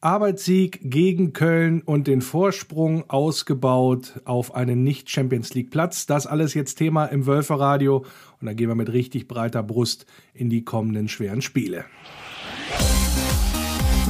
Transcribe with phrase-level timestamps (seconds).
[0.00, 6.06] Arbeitssieg gegen Köln und den Vorsprung ausgebaut auf einen Nicht-Champions League-Platz.
[6.06, 8.04] Das alles jetzt Thema im Wölferradio
[8.40, 11.84] und dann gehen wir mit richtig breiter Brust in die kommenden schweren Spiele.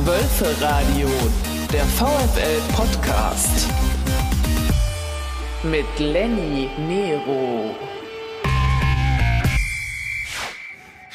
[0.05, 1.09] Wölferadio,
[1.73, 3.69] der VfL-Podcast
[5.65, 7.75] mit Lenny Nero.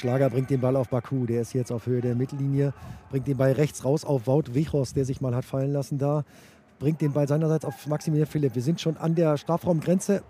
[0.04, 2.73] Schlager bringt den Ball auf Baku, der ist jetzt auf Höhe der Mittellinie,
[3.09, 6.25] bringt den Ball rechts raus auf Wout Wichos, der sich mal hat fallen lassen da,
[6.77, 8.53] bringt den Ball seinerseits auf Maximilian Philipp.
[8.53, 10.21] Wir sind schon an der Strafraumgrenze.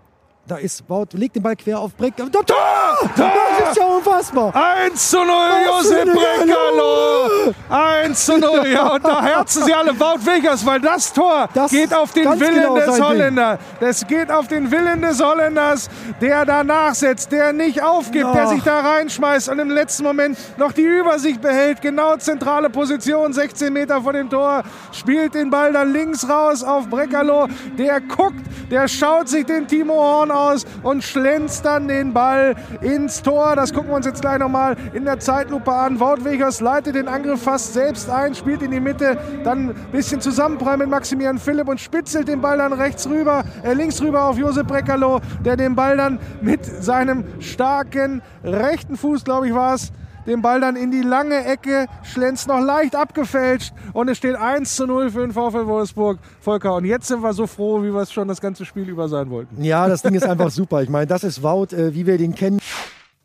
[0.46, 2.14] Da ist Wout, legt den Ball quer auf Brick.
[2.16, 2.73] Tor!
[3.16, 4.52] Das ist ja unfassbar.
[4.84, 5.26] 1 zu 0,
[5.66, 7.54] Josep Brekalo.
[7.68, 11.70] 1 zu 0, ja, und da herzen sie alle Wout Vegas, weil das Tor das
[11.70, 13.58] geht auf den Willen genau des Holländers.
[13.80, 15.88] Das geht auf den Willen des Holländers,
[16.20, 18.32] der da nachsetzt, der nicht aufgibt, oh.
[18.32, 21.80] der sich da reinschmeißt und im letzten Moment noch die Übersicht behält.
[21.80, 26.88] Genau zentrale Position, 16 Meter vor dem Tor, spielt den Ball dann links raus auf
[26.88, 27.48] Brekalo.
[27.78, 32.56] Der guckt, der schaut sich den Timo Horn aus und schlänzt dann den Ball
[32.94, 33.56] ins Tor.
[33.56, 35.98] Das gucken wir uns jetzt gleich nochmal in der Zeitlupe an.
[36.00, 40.20] Wout Wegers leitet den Angriff fast selbst ein, spielt in die Mitte, dann ein bisschen
[40.20, 44.38] Zusammenprall mit Maximilian Philipp und spitzelt den Ball dann rechts rüber, äh, links rüber auf
[44.38, 49.92] Josep Breckerloh, der den Ball dann mit seinem starken rechten Fuß, glaube ich, war es,
[50.26, 54.76] den Ball dann in die lange Ecke, schlänzt noch leicht abgefälscht und es steht 1
[54.76, 56.18] zu 0 für den VfL Wolfsburg.
[56.40, 59.08] Volker, und jetzt sind wir so froh, wie wir es schon das ganze Spiel über
[59.08, 59.62] sein wollten.
[59.62, 60.82] Ja, das Ding ist einfach super.
[60.82, 62.60] Ich meine, das ist Wout, äh, wie wir den kennen.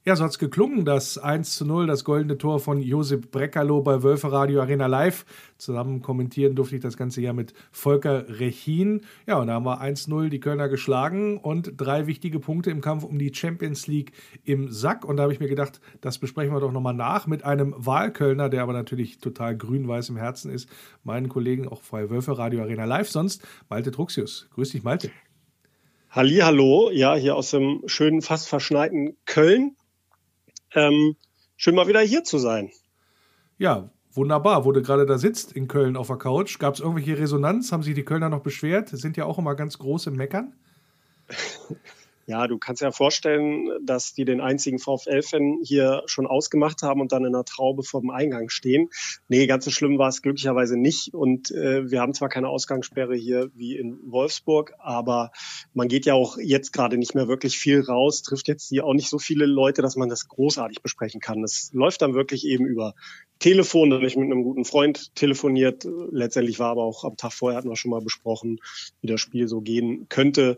[0.05, 3.81] Ja, so hat es geklungen, das 1 zu 0, das goldene Tor von Josep Breckerloh
[3.81, 5.25] bei Wölfe Radio Arena Live.
[5.57, 9.01] Zusammen kommentieren durfte ich das ganze Jahr mit Volker Rechin.
[9.27, 13.03] Ja, und da haben wir 1-0 die Kölner geschlagen und drei wichtige Punkte im Kampf
[13.03, 14.13] um die Champions League
[14.45, 15.03] im Sack.
[15.03, 18.47] Und da habe ich mir gedacht, das besprechen wir doch nochmal nach mit einem Wahlkölner,
[18.47, 20.69] der aber natürlich total grün-weiß im Herzen ist.
[21.03, 23.09] Meinen Kollegen auch bei Wölfe Radio Arena Live.
[23.09, 24.47] Sonst Malte Truxius.
[24.55, 25.11] Grüß dich, Malte.
[26.11, 29.75] Hallo, ja, hier aus dem schönen, fast verschneiten Köln.
[30.73, 31.15] Ähm,
[31.57, 32.71] schön mal wieder hier zu sein.
[33.57, 34.65] Ja, wunderbar.
[34.65, 37.71] Wo du gerade da sitzt in Köln auf der Couch, gab es irgendwelche Resonanz?
[37.71, 38.89] Haben sich die Kölner noch beschwert?
[38.89, 40.55] Sind ja auch immer ganz große Meckern.
[42.29, 47.11] Ja, du kannst ja vorstellen, dass die den einzigen VfL-Fan hier schon ausgemacht haben und
[47.11, 48.89] dann in einer Traube vor dem Eingang stehen.
[49.29, 51.15] Nee, ganz so schlimm war es glücklicherweise nicht.
[51.15, 55.31] Und äh, wir haben zwar keine Ausgangssperre hier wie in Wolfsburg, aber
[55.73, 58.93] man geht ja auch jetzt gerade nicht mehr wirklich viel raus, trifft jetzt hier auch
[58.93, 61.43] nicht so viele Leute, dass man das großartig besprechen kann.
[61.43, 62.93] Es läuft dann wirklich eben über
[63.39, 65.87] Telefon, da habe ich mit einem guten Freund telefoniert.
[66.11, 68.59] Letztendlich war aber auch am Tag vorher hatten wir schon mal besprochen,
[69.01, 70.57] wie das Spiel so gehen könnte.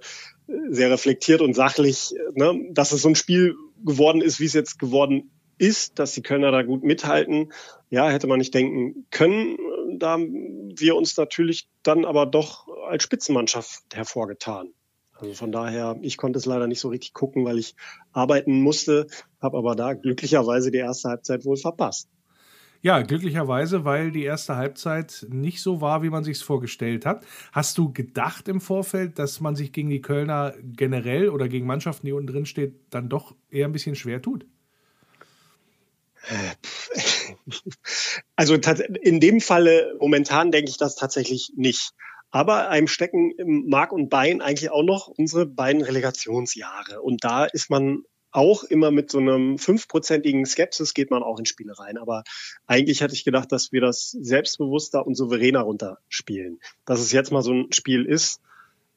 [0.69, 4.79] Sehr reflektiert und sachlich, ne, dass es so ein Spiel geworden ist, wie es jetzt
[4.79, 7.51] geworden ist, dass die Kölner da gut mithalten.
[7.89, 9.57] Ja, hätte man nicht denken können.
[9.99, 14.73] Da haben wir uns natürlich dann aber doch als Spitzenmannschaft hervorgetan.
[15.13, 17.75] Also von daher, ich konnte es leider nicht so richtig gucken, weil ich
[18.11, 19.05] arbeiten musste,
[19.39, 22.09] habe aber da glücklicherweise die erste Halbzeit wohl verpasst.
[22.83, 27.23] Ja, glücklicherweise, weil die erste Halbzeit nicht so war, wie man sich es vorgestellt hat.
[27.51, 32.07] Hast du gedacht im Vorfeld, dass man sich gegen die Kölner generell oder gegen Mannschaften,
[32.07, 34.45] die unten drin steht, dann doch eher ein bisschen schwer tut?
[38.35, 41.91] Also in dem Falle momentan denke ich das tatsächlich nicht.
[42.31, 47.01] Aber einem stecken im Mark und Bein eigentlich auch noch unsere beiden Relegationsjahre.
[47.01, 51.45] Und da ist man auch immer mit so einem fünfprozentigen Skepsis geht man auch in
[51.45, 51.97] Spiele rein.
[51.97, 52.23] Aber
[52.65, 56.59] eigentlich hätte ich gedacht, dass wir das selbstbewusster und souveräner runterspielen.
[56.85, 58.41] Dass es jetzt mal so ein Spiel ist,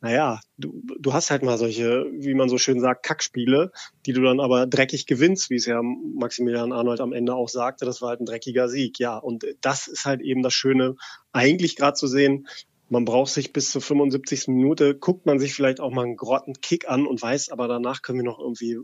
[0.05, 3.73] naja, du, du hast halt mal solche, wie man so schön sagt, Kackspiele,
[4.05, 7.87] die du dann aber dreckig gewinnst, wie es ja Maximilian Arnold am Ende auch sagte,
[7.87, 9.17] das war halt ein dreckiger Sieg, ja.
[9.17, 10.97] Und das ist halt eben das Schöne,
[11.33, 12.47] eigentlich gerade zu sehen,
[12.89, 14.49] man braucht sich bis zur 75.
[14.49, 18.19] Minute, guckt man sich vielleicht auch mal einen Grottenkick an und weiß, aber danach können
[18.19, 18.79] wir noch irgendwie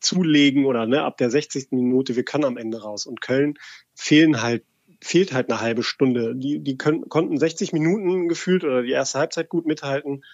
[0.00, 1.68] zulegen oder ne, ab der 60.
[1.70, 3.06] Minute, wir können am Ende raus.
[3.06, 3.54] Und Köln
[3.94, 4.64] fehlen halt,
[5.00, 6.34] fehlt halt eine halbe Stunde.
[6.34, 10.24] Die, die können, konnten 60 Minuten gefühlt oder die erste Halbzeit gut mithalten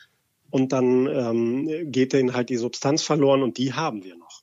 [0.51, 4.43] und dann ähm, geht denen halt die Substanz verloren und die haben wir noch.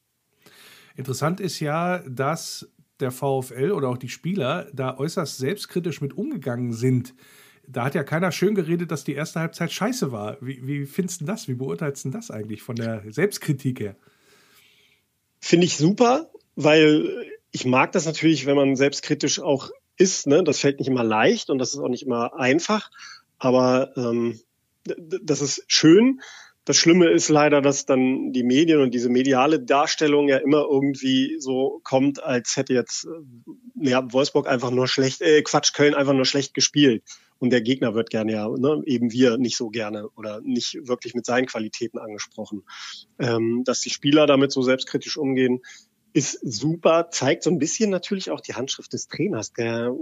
[0.95, 6.71] Interessant ist ja, dass der VfL oder auch die Spieler da äußerst selbstkritisch mit umgegangen
[6.71, 7.13] sind
[7.67, 10.37] da hat ja keiner schön geredet, dass die erste Halbzeit scheiße war.
[10.41, 11.47] Wie, wie findest du das?
[11.47, 13.95] Wie beurteilst du das eigentlich von der Selbstkritik her?
[15.39, 17.07] Finde ich super, weil
[17.51, 20.27] ich mag das natürlich, wenn man selbstkritisch auch ist.
[20.27, 20.43] Ne?
[20.43, 22.89] Das fällt nicht immer leicht und das ist auch nicht immer einfach.
[23.37, 24.39] Aber ähm,
[24.83, 26.21] das ist schön.
[26.65, 31.37] Das Schlimme ist leider, dass dann die Medien und diese mediale Darstellung ja immer irgendwie
[31.39, 36.13] so kommt, als hätte jetzt äh, ja, Wolfsburg einfach nur schlecht, äh, Quatsch, Köln einfach
[36.13, 37.03] nur schlecht gespielt.
[37.39, 41.13] Und der Gegner wird gerne ja, ne, eben wir nicht so gerne oder nicht wirklich
[41.13, 42.63] mit seinen Qualitäten angesprochen.
[43.19, 45.61] Ähm, dass die Spieler damit so selbstkritisch umgehen,
[46.13, 49.93] ist super, zeigt so ein bisschen natürlich auch die Handschrift des Trainers, der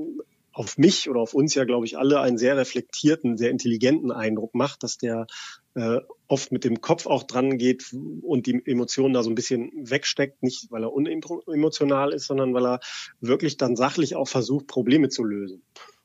[0.53, 4.53] auf mich oder auf uns ja, glaube ich, alle einen sehr reflektierten, sehr intelligenten Eindruck
[4.53, 5.25] macht, dass der
[5.73, 7.91] äh, oft mit dem Kopf auch dran geht
[8.21, 12.67] und die Emotionen da so ein bisschen wegsteckt, nicht weil er unemotional ist, sondern weil
[12.67, 12.79] er
[13.19, 15.63] wirklich dann sachlich auch versucht, Probleme zu lösen.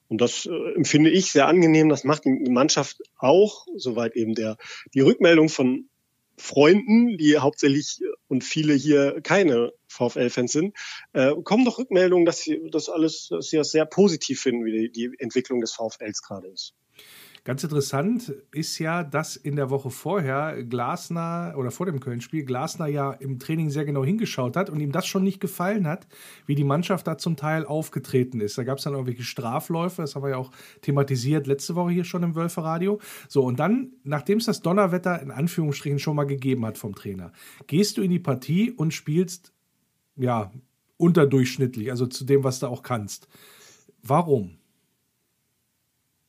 [0.09, 1.89] Und das äh, empfinde ich sehr angenehm.
[1.89, 4.57] Das macht die Mannschaft auch, soweit eben der,
[4.95, 5.89] die Rückmeldung von
[6.39, 10.77] Freunden, die hauptsächlich und viele hier keine VfL-Fans sind,
[11.13, 14.89] äh, kommen doch Rückmeldungen, dass sie das alles, dass sie das sehr positiv finden, wie
[14.89, 16.75] die, die Entwicklung des VfLs gerade ist.
[17.45, 22.87] Ganz interessant ist ja, dass in der Woche vorher Glasner oder vor dem Köln-Spiel Glasner
[22.87, 26.07] ja im Training sehr genau hingeschaut hat und ihm das schon nicht gefallen hat,
[26.47, 28.59] wie die Mannschaft da zum Teil aufgetreten ist.
[28.59, 30.51] Da gab es dann irgendwelche Strafläufe, das haben wir ja auch
[30.83, 33.01] thematisiert letzte Woche hier schon im Wölfe-Radio.
[33.29, 37.33] So, und dann, nachdem es das Donnerwetter in Anführungsstrichen schon mal gegeben hat vom Trainer,
[37.67, 39.53] gehst du in die Partie und spielst,
[40.17, 40.53] ja,
[40.97, 43.29] unterdurchschnittlich, also zu dem, was du auch kannst.
[44.03, 44.58] Warum?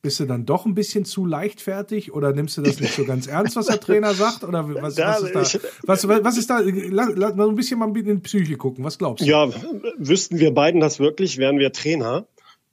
[0.02, 3.26] Bist du dann doch ein bisschen zu leichtfertig oder nimmst du das nicht so ganz
[3.26, 4.44] ernst, was der Trainer sagt?
[4.44, 5.60] Oder was, was ist da?
[5.82, 6.60] Was, was ist da?
[6.60, 8.82] Lass, lass mal ein bisschen mal in die Psyche gucken.
[8.84, 9.28] Was glaubst du?
[9.28, 9.50] Ja,
[9.98, 12.26] wüssten wir beiden das wirklich, wären wir Trainer.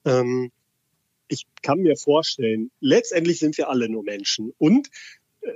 [0.05, 0.51] Ähm,
[1.27, 4.53] ich kann mir vorstellen, letztendlich sind wir alle nur Menschen.
[4.57, 4.89] Und
[5.41, 5.49] äh,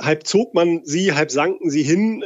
[0.00, 2.24] halb zog man sie, halb sanken sie hin.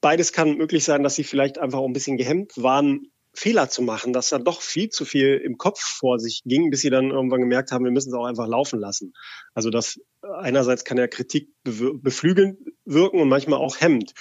[0.00, 3.82] Beides kann möglich sein, dass sie vielleicht einfach auch ein bisschen gehemmt waren Fehler zu
[3.82, 7.10] machen, dass da doch viel zu viel im Kopf vor sich ging, bis sie dann
[7.10, 9.12] irgendwann gemerkt haben, wir müssen es auch einfach laufen lassen.
[9.54, 14.14] Also das einerseits kann ja Kritik beflügelnd wirken und manchmal auch hemmend.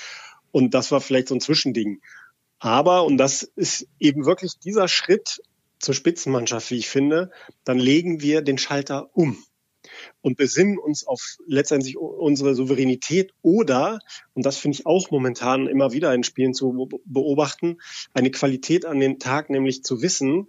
[0.51, 2.01] Und das war vielleicht so ein Zwischending.
[2.59, 5.41] Aber, und das ist eben wirklich dieser Schritt
[5.79, 7.31] zur Spitzenmannschaft, wie ich finde,
[7.65, 9.43] dann legen wir den Schalter um
[10.21, 13.99] und besinnen uns auf letztendlich unsere Souveränität oder,
[14.33, 17.77] und das finde ich auch momentan immer wieder in Spielen zu beobachten,
[18.13, 20.47] eine Qualität an den Tag, nämlich zu wissen,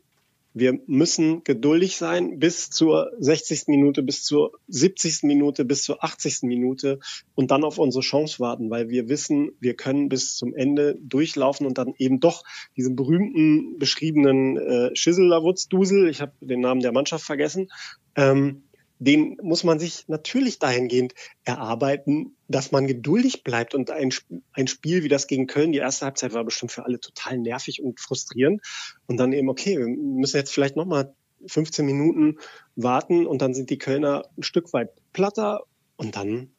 [0.55, 3.65] wir müssen geduldig sein bis zur 60.
[3.67, 5.25] Minute, bis zur 70.
[5.25, 6.43] Minute, bis zur 80.
[6.43, 7.01] Minute
[7.35, 11.67] und dann auf unsere Chance warten, weil wir wissen, wir können bis zum Ende durchlaufen
[11.67, 12.45] und dann eben doch
[12.77, 17.69] diesen berühmten beschriebenen äh, Schisselerwutz-Dusel, ich habe den Namen der Mannschaft vergessen,
[18.15, 18.63] ähm,
[18.99, 21.15] den muss man sich natürlich dahingehend
[21.45, 24.13] erarbeiten, dass man geduldig bleibt und ein,
[24.53, 27.83] ein Spiel wie das gegen Köln, die erste Halbzeit war bestimmt für alle total nervig
[27.83, 28.63] und frustrierend
[29.07, 31.15] und dann eben, okay, wir müssen jetzt vielleicht nochmal
[31.47, 32.39] 15 Minuten
[32.77, 35.65] warten und dann sind die Kölner ein Stück weit platter
[35.97, 36.51] und dann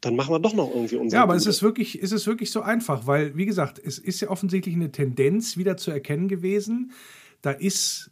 [0.00, 1.18] dann machen wir doch noch irgendwie unsere.
[1.18, 4.20] Ja, aber es ist wirklich, ist es wirklich so einfach, weil, wie gesagt, es ist
[4.20, 6.92] ja offensichtlich eine Tendenz wieder zu erkennen gewesen.
[7.42, 8.10] Da ist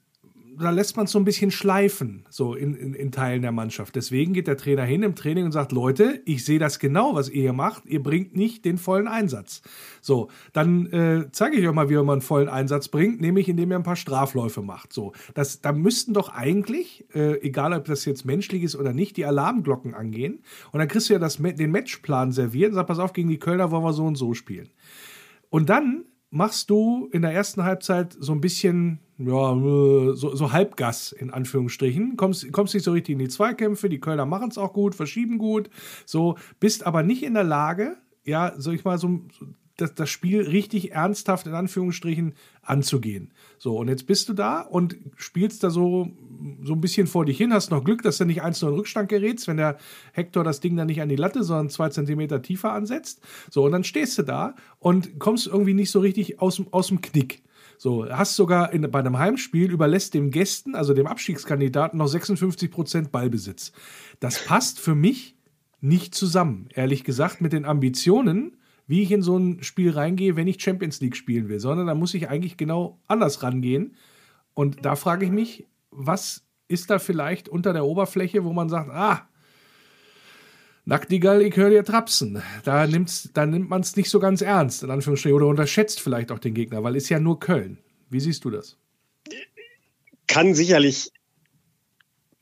[0.61, 3.97] da lässt man es so ein bisschen schleifen, so in, in, in, Teilen der Mannschaft.
[3.97, 7.29] Deswegen geht der Trainer hin im Training und sagt, Leute, ich sehe das genau, was
[7.29, 7.87] ihr hier macht.
[7.87, 9.63] Ihr bringt nicht den vollen Einsatz.
[10.01, 13.71] So, dann äh, zeige ich euch mal, wie man einen vollen Einsatz bringt, nämlich indem
[13.71, 14.93] ihr ein paar Strafläufe macht.
[14.93, 19.17] So, das, da müssten doch eigentlich, äh, egal ob das jetzt menschlich ist oder nicht,
[19.17, 20.43] die Alarmglocken angehen.
[20.73, 23.39] Und dann kriegst du ja das, den Matchplan serviert und sagst, pass auf, gegen die
[23.39, 24.69] Kölner wollen wir so und so spielen.
[25.51, 31.13] Und dann machst du in der ersten Halbzeit so ein bisschen, ja, so, so Halbgas
[31.13, 34.73] in Anführungsstrichen, kommst, kommst nicht so richtig in die Zweikämpfe, die Kölner machen es auch
[34.73, 35.71] gut, verschieben gut,
[36.07, 39.23] so, bist aber nicht in der Lage, ja, soll ich mal so,
[39.79, 43.33] das, das Spiel richtig ernsthaft in Anführungsstrichen anzugehen.
[43.59, 46.09] So, und jetzt bist du da und spielst da so,
[46.63, 48.77] so ein bisschen vor dich hin, hast noch Glück, dass du nicht eins nur in
[48.77, 49.79] Rückstand gerätst, wenn der
[50.13, 53.21] Hector das Ding dann nicht an die Latte, sondern zwei Zentimeter tiefer ansetzt.
[53.51, 57.01] So, und dann stehst du da und kommst irgendwie nicht so richtig aus, aus dem
[57.01, 57.43] Knick.
[57.79, 62.71] So, hast sogar in, bei einem Heimspiel überlässt dem Gästen, also dem Abstiegskandidaten, noch 56
[62.71, 63.73] Prozent Ballbesitz.
[64.19, 65.37] Das passt für mich
[65.81, 68.57] nicht zusammen, ehrlich gesagt, mit den Ambitionen,
[68.89, 71.95] wie ich in so ein Spiel reingehe, wenn ich Champions League spielen will, sondern da
[71.95, 73.95] muss ich eigentlich genau anders rangehen.
[74.55, 78.91] Und da frage ich mich, was ist da vielleicht unter der Oberfläche, wo man sagt,
[78.91, 79.29] ah,
[80.89, 82.43] Nacktigall, ich höre dir trapsen.
[82.65, 86.33] Da, nimmt's, da nimmt man es nicht so ganz ernst, in Anführungsstrichen, oder unterschätzt vielleicht
[86.33, 87.77] auch den Gegner, weil es ja nur Köln.
[88.09, 88.79] Wie siehst du das?
[90.27, 91.11] Kann sicherlich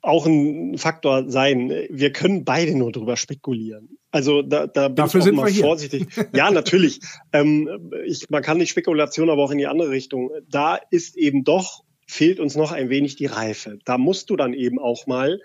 [0.00, 1.70] auch ein Faktor sein.
[1.90, 3.98] Wir können beide nur drüber spekulieren.
[4.12, 6.06] Also da, da bin Dafür ich auch mal vorsichtig.
[6.32, 7.00] ja, natürlich.
[7.32, 10.30] Ähm, ich, man kann nicht Spekulation, aber auch in die andere Richtung.
[10.48, 13.80] Da ist eben doch, fehlt uns noch ein wenig die Reife.
[13.84, 15.40] Da musst du dann eben auch mal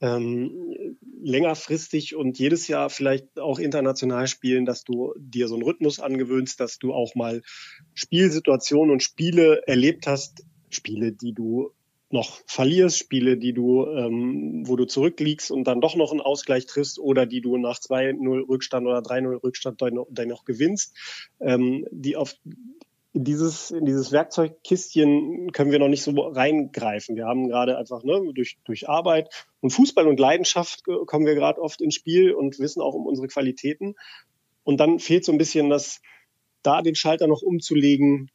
[0.00, 6.00] ähm, längerfristig und jedes Jahr vielleicht auch international spielen, dass du dir so einen Rhythmus
[6.00, 7.42] angewöhnst, dass du auch mal
[7.94, 11.72] Spielsituationen und Spiele erlebt hast, Spiele, die du
[12.12, 16.66] noch verlierst, Spiele, die du, ähm, wo du zurückliegst und dann doch noch einen Ausgleich
[16.66, 20.96] triffst oder die du nach 2-0 Rückstand oder 3-0 Rückstand dann noch gewinnst,
[21.40, 22.34] ähm, die auf
[23.12, 27.16] in dieses, in dieses Werkzeugkistchen können wir noch nicht so reingreifen.
[27.16, 31.60] Wir haben gerade einfach ne, durch, durch Arbeit und Fußball und Leidenschaft kommen wir gerade
[31.60, 33.96] oft ins Spiel und wissen auch um unsere Qualitäten.
[34.62, 36.00] Und dann fehlt so ein bisschen das,
[36.62, 38.30] da den Schalter noch umzulegen,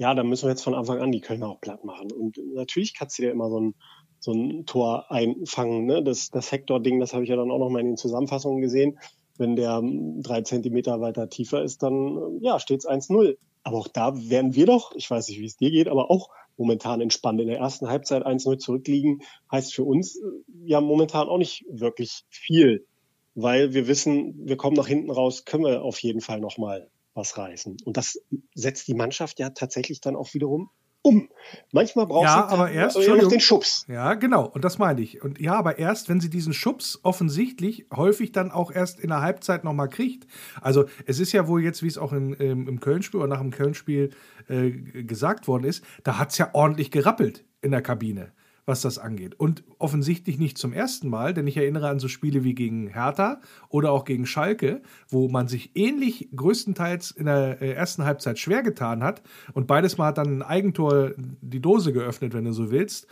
[0.00, 2.10] ja, dann müssen wir jetzt von Anfang an die Kölner auch platt machen.
[2.10, 3.74] Und natürlich kannst du dir immer so ein,
[4.18, 5.84] so ein Tor einfangen.
[5.84, 6.02] Ne?
[6.02, 8.98] Das, das Hector-Ding, das habe ich ja dann auch noch mal in den Zusammenfassungen gesehen.
[9.36, 13.36] Wenn der ähm, drei Zentimeter weiter tiefer ist, dann äh, ja, steht es 1-0.
[13.62, 16.30] Aber auch da wären wir doch, ich weiß nicht, wie es dir geht, aber auch
[16.56, 17.40] momentan entspannt.
[17.40, 20.20] In der ersten Halbzeit 1-0 zurückliegen, heißt für uns äh,
[20.64, 22.86] ja momentan auch nicht wirklich viel,
[23.34, 27.36] weil wir wissen, wir kommen nach hinten raus, können wir auf jeden Fall nochmal was
[27.36, 27.78] reißen.
[27.84, 28.20] Und das
[28.54, 30.70] setzt die Mannschaft ja tatsächlich dann auch wiederum
[31.02, 31.28] um.
[31.72, 33.84] Manchmal braucht ja, sie aber erst, noch den Schubs.
[33.88, 34.46] Ja, genau.
[34.46, 35.22] Und das meine ich.
[35.22, 39.20] Und ja, aber erst, wenn sie diesen Schubs offensichtlich häufig dann auch erst in der
[39.20, 40.26] Halbzeit nochmal kriegt.
[40.60, 43.40] Also es ist ja wohl jetzt, wie es auch in, im, im Köln-Spiel oder nach
[43.40, 44.10] dem Köln-Spiel
[44.48, 48.32] äh, gesagt worden ist, da hat es ja ordentlich gerappelt in der Kabine
[48.66, 49.34] was das angeht.
[49.38, 53.40] Und offensichtlich nicht zum ersten Mal, denn ich erinnere an so Spiele wie gegen Hertha
[53.68, 58.62] oder auch gegen Schalke, wo man sich ähnlich größtenteils in der äh, ersten Halbzeit schwer
[58.62, 62.70] getan hat und beides Mal hat dann ein Eigentor die Dose geöffnet, wenn du so
[62.70, 63.06] willst.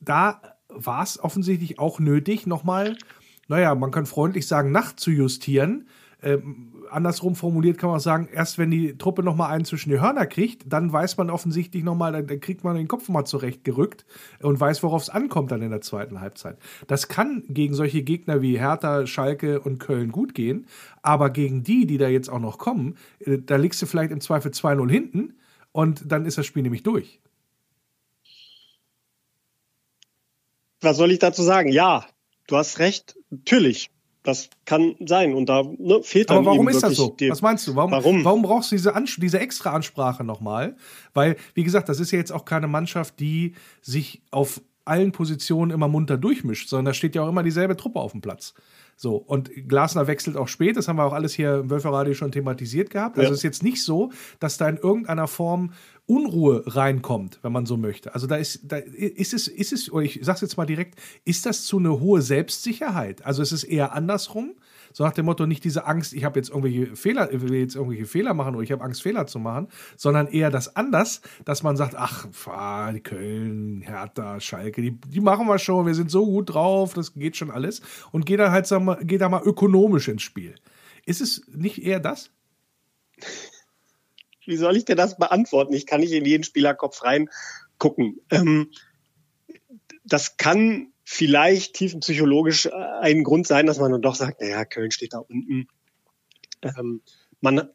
[0.00, 2.96] Da war es offensichtlich auch nötig, nochmal,
[3.48, 5.88] naja, man kann freundlich sagen, nachzujustieren.
[6.22, 9.90] Ähm, andersrum formuliert kann man auch sagen, erst wenn die Truppe noch mal einen zwischen
[9.90, 13.24] die Hörner kriegt, dann weiß man offensichtlich noch mal, dann kriegt man den Kopf mal
[13.24, 14.04] zurechtgerückt
[14.40, 16.58] und weiß, worauf es ankommt dann in der zweiten Halbzeit.
[16.86, 20.66] Das kann gegen solche Gegner wie Hertha, Schalke und Köln gut gehen,
[21.02, 24.20] aber gegen die, die da jetzt auch noch kommen, äh, da liegst du vielleicht im
[24.20, 25.34] Zweifel 2-0 hinten
[25.72, 27.20] und dann ist das Spiel nämlich durch.
[30.82, 31.70] Was soll ich dazu sagen?
[31.70, 32.04] Ja,
[32.48, 33.91] du hast recht, natürlich.
[34.22, 37.16] Das kann sein und da ne, fehlt dann Aber warum ist das so?
[37.28, 37.74] Was meinst du?
[37.74, 38.24] Warum, warum?
[38.24, 40.76] warum brauchst du diese, Ans diese extra Ansprache nochmal?
[41.12, 45.70] Weil, wie gesagt, das ist ja jetzt auch keine Mannschaft, die sich auf allen Positionen
[45.70, 48.54] immer munter durchmischt, sondern da steht ja auch immer dieselbe Truppe auf dem Platz.
[48.96, 52.30] So, und Glasner wechselt auch spät, das haben wir auch alles hier im Wölferradio schon
[52.30, 53.18] thematisiert gehabt.
[53.18, 53.32] Also ja.
[53.32, 55.72] es ist jetzt nicht so, dass da in irgendeiner Form
[56.06, 58.14] Unruhe reinkommt, wenn man so möchte.
[58.14, 61.46] Also da ist, da ist es, ist es, oder ich sag's jetzt mal direkt, ist
[61.46, 63.24] das zu eine hohe Selbstsicherheit?
[63.24, 64.54] Also es ist eher andersrum.
[64.92, 68.06] So nach dem Motto, nicht diese Angst, ich habe jetzt irgendwelche Fehler, will jetzt irgendwelche
[68.06, 71.76] Fehler machen oder ich habe Angst, Fehler zu machen, sondern eher das anders, dass man
[71.76, 72.26] sagt, ach,
[72.94, 77.14] die Köln, Hertha, Schalke, die, die machen wir schon, wir sind so gut drauf, das
[77.14, 77.82] geht schon alles.
[78.10, 80.54] Und geht dann halt, sag mal, geht da mal ökonomisch ins Spiel.
[81.06, 82.30] Ist es nicht eher das?
[84.44, 85.72] Wie soll ich dir das beantworten?
[85.72, 88.20] Ich kann nicht in jeden Spielerkopf reingucken.
[88.30, 88.70] Ähm,
[90.04, 94.90] das kann vielleicht tiefenpsychologisch äh, ein Grund sein, dass man dann doch sagt, naja, Köln
[94.90, 95.68] steht da unten.
[96.62, 97.02] Ähm,
[97.42, 97.68] man,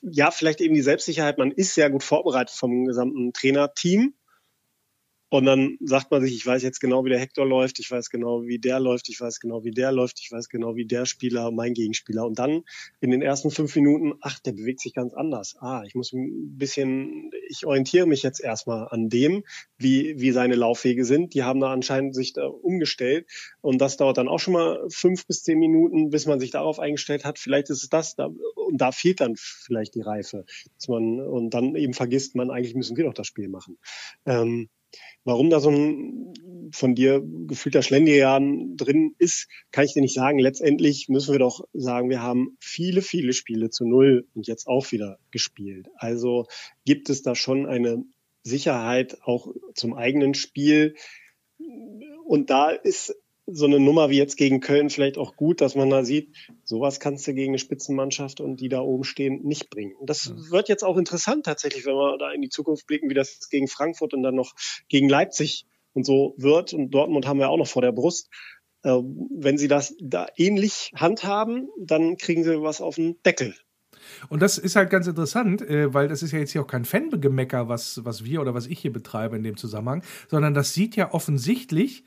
[0.00, 4.14] ja, vielleicht eben die Selbstsicherheit, man ist sehr gut vorbereitet vom gesamten Trainerteam.
[5.32, 8.10] Und dann sagt man sich, ich weiß jetzt genau, wie der Hector läuft, ich weiß
[8.10, 11.06] genau, wie der läuft, ich weiß genau, wie der läuft, ich weiß genau, wie der
[11.06, 12.26] Spieler, mein Gegenspieler.
[12.26, 12.64] Und dann
[13.00, 15.56] in den ersten fünf Minuten, ach, der bewegt sich ganz anders.
[15.58, 19.42] Ah, ich muss ein bisschen, ich orientiere mich jetzt erstmal an dem,
[19.78, 21.32] wie, wie seine Laufwege sind.
[21.32, 23.26] Die haben da anscheinend sich da umgestellt.
[23.62, 26.78] Und das dauert dann auch schon mal fünf bis zehn Minuten, bis man sich darauf
[26.78, 27.38] eingestellt hat.
[27.38, 30.44] Vielleicht ist es das, da, und da fehlt dann vielleicht die Reife.
[30.76, 33.78] Dass man, und dann eben vergisst man, eigentlich müssen wir doch das Spiel machen.
[34.26, 34.68] Ähm,
[35.24, 36.32] Warum da so ein
[36.72, 40.38] von dir gefühlter Schlendrian drin ist, kann ich dir nicht sagen.
[40.38, 44.90] Letztendlich müssen wir doch sagen, wir haben viele, viele Spiele zu Null und jetzt auch
[44.90, 45.88] wieder gespielt.
[45.96, 46.46] Also
[46.84, 48.04] gibt es da schon eine
[48.42, 50.96] Sicherheit auch zum eigenen Spiel.
[52.24, 53.14] Und da ist
[53.52, 57.00] so eine Nummer wie jetzt gegen Köln vielleicht auch gut, dass man da sieht, sowas
[57.00, 59.94] kannst du gegen eine Spitzenmannschaft und die da oben stehen nicht bringen.
[59.96, 63.14] Und das wird jetzt auch interessant tatsächlich, wenn wir da in die Zukunft blicken, wie
[63.14, 64.54] das gegen Frankfurt und dann noch
[64.88, 66.72] gegen Leipzig und so wird.
[66.72, 68.28] Und Dortmund haben wir auch noch vor der Brust.
[68.84, 73.54] Ähm, wenn sie das da ähnlich handhaben, dann kriegen sie was auf den Deckel.
[74.28, 76.84] Und das ist halt ganz interessant, äh, weil das ist ja jetzt hier auch kein
[76.84, 80.96] Fangemecker, was, was wir oder was ich hier betreibe in dem Zusammenhang, sondern das sieht
[80.96, 82.04] ja offensichtlich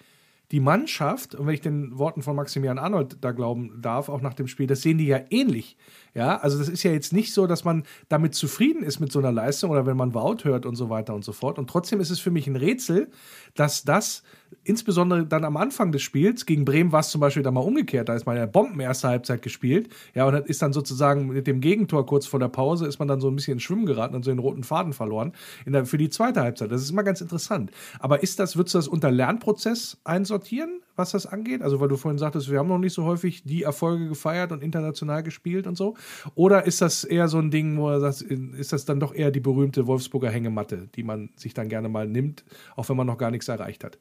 [0.51, 4.33] die Mannschaft, und wenn ich den Worten von Maximilian Arnold da glauben darf, auch nach
[4.33, 5.75] dem Spiel, das sehen die ja ähnlich.
[6.13, 9.19] Ja, also das ist ja jetzt nicht so, dass man damit zufrieden ist mit so
[9.19, 11.57] einer Leistung oder wenn man Wout hört und so weiter und so fort.
[11.57, 13.09] Und trotzdem ist es für mich ein Rätsel,
[13.55, 14.23] dass das
[14.63, 18.09] insbesondere dann am Anfang des Spiels, gegen Bremen war es zum Beispiel dann mal umgekehrt,
[18.09, 21.61] da ist man ja Bomben erste Halbzeit gespielt, ja, und ist dann sozusagen mit dem
[21.61, 24.23] Gegentor kurz vor der Pause, ist man dann so ein bisschen ins Schwimmen geraten und
[24.23, 25.33] so den roten Faden verloren
[25.75, 26.71] der, für die zweite Halbzeit.
[26.71, 27.71] Das ist immer ganz interessant.
[27.99, 31.61] Aber ist das, würdest du das unter Lernprozess einsortieren, was das angeht?
[31.61, 34.63] Also, weil du vorhin sagtest, wir haben noch nicht so häufig die Erfolge gefeiert und
[34.63, 35.95] international gespielt und so.
[36.35, 39.31] Oder ist das eher so ein Ding, wo er sagt, ist das dann doch eher
[39.31, 42.45] die berühmte Wolfsburger Hängematte, die man sich dann gerne mal nimmt,
[42.75, 43.99] auch wenn man noch gar nichts erreicht hat?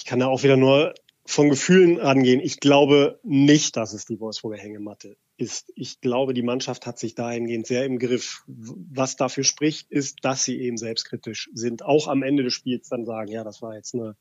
[0.00, 0.94] Ich kann da auch wieder nur
[1.26, 2.40] von Gefühlen rangehen.
[2.40, 5.70] Ich glaube nicht, dass es die Wolfsburger Hängematte ist.
[5.76, 8.42] Ich glaube, die Mannschaft hat sich dahingehend sehr im Griff.
[8.46, 11.84] Was dafür spricht, ist, dass sie eben selbstkritisch sind.
[11.84, 14.16] Auch am Ende des Spiels dann sagen, ja, das war jetzt eine,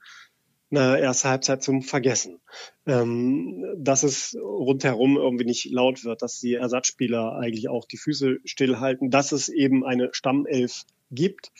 [0.70, 2.42] eine erste Halbzeit zum Vergessen.
[2.86, 8.40] Ähm, dass es rundherum irgendwie nicht laut wird, dass die Ersatzspieler eigentlich auch die Füße
[8.44, 11.54] stillhalten, dass es eben eine Stammelf gibt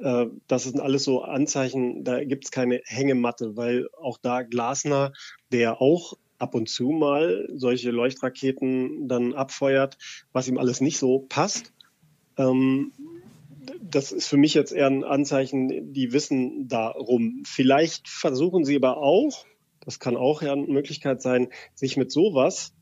[0.00, 5.12] äh, das sind alles so Anzeichen, da gibt es keine Hängematte, weil auch da Glasner,
[5.52, 9.98] der auch ab und zu mal solche Leuchtraketen dann abfeuert,
[10.32, 11.72] was ihm alles nicht so passt.
[12.36, 12.92] Ähm,
[13.82, 17.42] das ist für mich jetzt eher ein Anzeichen, die wissen darum.
[17.44, 19.44] Vielleicht versuchen sie aber auch,
[19.80, 22.72] das kann auch ja eine Möglichkeit sein, sich mit sowas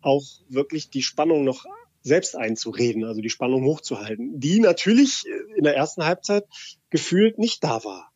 [0.00, 1.64] auch wirklich die Spannung noch
[2.02, 5.24] selbst einzureden, also die Spannung hochzuhalten, die natürlich
[5.56, 6.44] in der ersten Halbzeit
[6.90, 8.10] gefühlt nicht da war.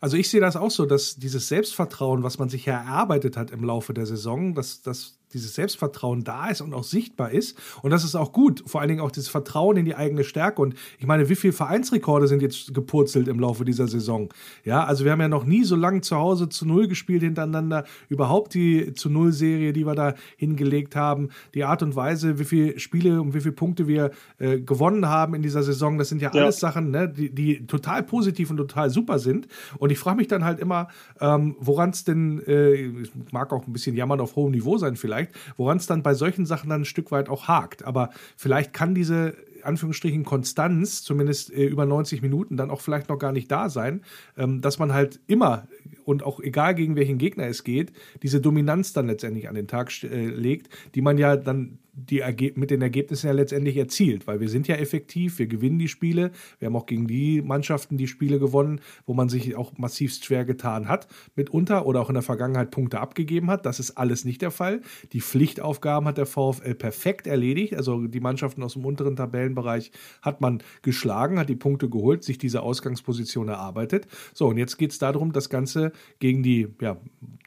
[0.00, 3.64] Also ich sehe das auch so, dass dieses Selbstvertrauen, was man sich erarbeitet hat im
[3.64, 7.58] Laufe der Saison, dass das dieses Selbstvertrauen da ist und auch sichtbar ist.
[7.82, 8.62] Und das ist auch gut.
[8.66, 10.62] Vor allen Dingen auch dieses Vertrauen in die eigene Stärke.
[10.62, 14.32] Und ich meine, wie viele Vereinsrekorde sind jetzt gepurzelt im Laufe dieser Saison?
[14.64, 17.84] Ja, also wir haben ja noch nie so lange zu Hause zu Null gespielt hintereinander.
[18.08, 21.28] Überhaupt die zu Null-Serie, die wir da hingelegt haben.
[21.54, 25.34] Die Art und Weise, wie viele Spiele und wie viele Punkte wir äh, gewonnen haben
[25.34, 25.98] in dieser Saison.
[25.98, 26.42] Das sind ja, ja.
[26.42, 29.48] alles Sachen, ne, die, die total positiv und total super sind.
[29.78, 30.88] Und ich frage mich dann halt immer,
[31.20, 32.92] ähm, woran es denn, äh,
[33.32, 36.14] mag auch ein bisschen jammern auf hohem Niveau sein vielleicht, zeigt, woran es dann bei
[36.14, 37.84] solchen Sachen dann ein Stück weit auch hakt.
[37.84, 43.18] Aber vielleicht kann diese Anführungsstrichen Konstanz, zumindest äh, über 90 Minuten, dann auch vielleicht noch
[43.18, 44.02] gar nicht da sein,
[44.36, 45.66] ähm, dass man halt immer
[46.04, 49.90] und auch egal gegen welchen Gegner es geht, diese Dominanz dann letztendlich an den Tag
[50.02, 52.22] äh, legt, die man ja dann die
[52.56, 56.32] mit den Ergebnissen ja letztendlich erzielt, weil wir sind ja effektiv, wir gewinnen die Spiele,
[56.58, 60.44] wir haben auch gegen die Mannschaften die Spiele gewonnen, wo man sich auch massivst schwer
[60.44, 63.64] getan hat, mitunter oder auch in der Vergangenheit Punkte abgegeben hat.
[63.64, 64.80] Das ist alles nicht der Fall.
[65.12, 70.40] Die Pflichtaufgaben hat der VfL perfekt erledigt, also die Mannschaften aus dem unteren Tabellenbereich hat
[70.40, 74.08] man geschlagen, hat die Punkte geholt, sich diese Ausgangsposition erarbeitet.
[74.32, 76.96] So, und jetzt geht es darum, das Ganze gegen die ja,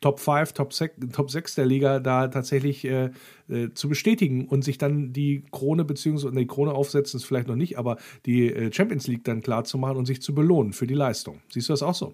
[0.01, 3.09] Top 5, Top 6, Top 6 der Liga da tatsächlich äh,
[3.49, 7.55] äh, zu bestätigen und sich dann die Krone beziehungsweise die Krone aufsetzen ist vielleicht noch
[7.55, 10.87] nicht, aber die äh, Champions League dann klar zu machen und sich zu belohnen für
[10.87, 11.41] die Leistung.
[11.49, 12.13] Siehst du das auch so?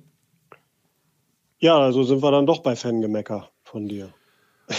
[1.59, 4.13] Ja, also sind wir dann doch bei Fangemecker von dir.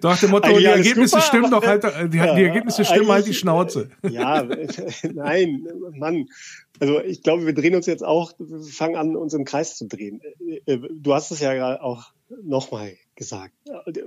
[0.00, 3.26] Doch, dem Motto, die Ergebnisse super, stimmen doch halt, die, ja, die Ergebnisse stimmen halt
[3.26, 3.90] die Schnauze.
[4.08, 4.42] Ja,
[5.14, 6.26] nein, Mann.
[6.80, 8.32] Also ich glaube, wir drehen uns jetzt auch,
[8.70, 10.20] fangen an, uns im Kreis zu drehen.
[10.66, 13.54] Äh, du hast es ja gerade auch nochmal gesagt.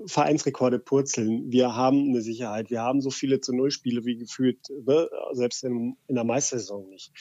[0.06, 1.52] Vereinsrekorde purzeln.
[1.52, 2.70] Wir haben eine Sicherheit.
[2.70, 5.10] Wir haben so viele zu Null Spiele wie gefühlt, ne?
[5.34, 7.12] selbst in, in der Meistersaison nicht.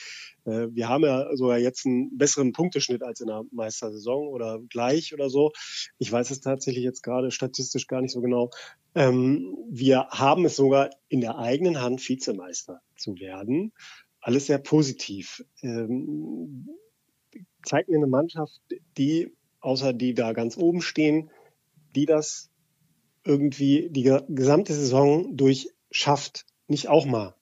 [0.45, 5.13] Äh, wir haben ja sogar jetzt einen besseren Punkteschnitt als in der Meistersaison oder gleich
[5.15, 5.53] oder so.
[5.99, 8.51] Ich weiß es tatsächlich jetzt gerade statistisch gar nicht so genau.
[8.95, 13.73] Ähm, wir haben es sogar in der eigenen Hand, Vizemeister zu werden.
[14.21, 15.45] Alles sehr positiv.
[15.63, 16.69] Ähm,
[17.65, 18.61] zeigt mir eine Mannschaft,
[18.97, 21.31] die außer die da ganz oben stehen,
[21.95, 22.51] die das
[23.25, 27.35] irgendwie die gesamte Saison durch schafft, nicht auch mal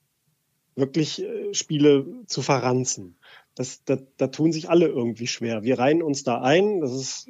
[0.78, 3.18] wirklich äh, Spiele zu verranzen.
[3.54, 5.62] Das, da, da tun sich alle irgendwie schwer.
[5.62, 6.81] Wir reihen uns da ein.
[6.81, 7.28] Das ist,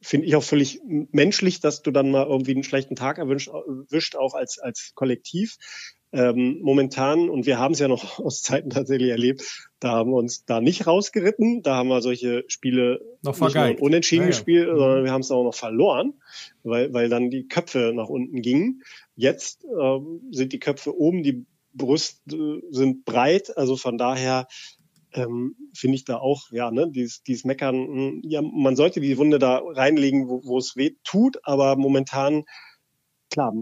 [0.00, 4.16] finde ich auch völlig menschlich, dass du dann mal irgendwie einen schlechten Tag erwischt, erwischt
[4.16, 5.56] auch als, als Kollektiv.
[6.14, 10.16] Ähm, momentan, und wir haben es ja noch aus Zeiten tatsächlich erlebt, da haben wir
[10.16, 14.30] uns da nicht rausgeritten, da haben wir solche Spiele noch nicht nur unentschieden ja, ja.
[14.30, 14.76] gespielt, mhm.
[14.76, 16.14] sondern wir haben es auch noch verloren,
[16.62, 18.82] weil, weil dann die Köpfe nach unten gingen.
[19.16, 24.46] Jetzt ähm, sind die Köpfe oben, die Brüste sind breit, also von daher
[25.14, 29.16] ähm, finde ich da auch, ja, ne, dieses, dieses Meckern, hm, ja, man sollte die
[29.18, 32.44] Wunde da reinlegen, wo, wo es weh tut, aber momentan,
[33.30, 33.54] klar,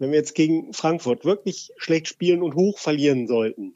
[0.00, 3.74] wenn wir jetzt gegen Frankfurt wirklich schlecht spielen und hoch verlieren sollten,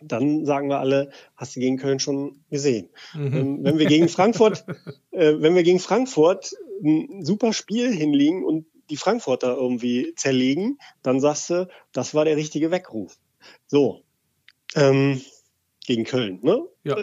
[0.00, 2.90] dann sagen wir alle, hast du gegen Köln schon gesehen.
[3.14, 3.34] Mhm.
[3.34, 4.64] Ähm, wenn wir gegen Frankfurt,
[5.10, 11.20] äh, wenn wir gegen Frankfurt ein super Spiel hinlegen und die Frankfurter irgendwie zerlegen, dann
[11.20, 13.16] sagst du, das war der richtige Weckruf.
[13.66, 14.02] So.
[14.74, 15.22] Ähm,
[15.86, 16.40] gegen Köln.
[16.42, 16.62] Ne?
[16.84, 16.96] Ja.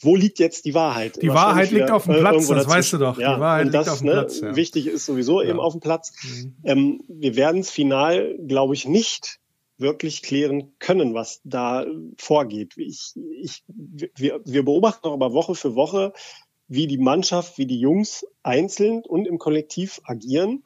[0.00, 1.20] Wo liegt jetzt die Wahrheit?
[1.22, 3.18] Die Wahrheit liegt auf dem Platz, das weißt du doch.
[3.18, 4.40] Ja, die Wahrheit und das, liegt auf dem ne, Platz.
[4.40, 4.56] Ja.
[4.56, 6.12] Wichtig ist sowieso eben auf dem Platz.
[6.22, 6.56] Mhm.
[6.64, 9.40] Ähm, wir werden es final, glaube ich, nicht
[9.76, 11.84] wirklich klären können, was da
[12.16, 12.74] vorgeht.
[12.76, 16.12] Ich, ich, wir, wir beobachten aber Woche für Woche,
[16.68, 20.64] wie die Mannschaft, wie die Jungs einzeln und im Kollektiv agieren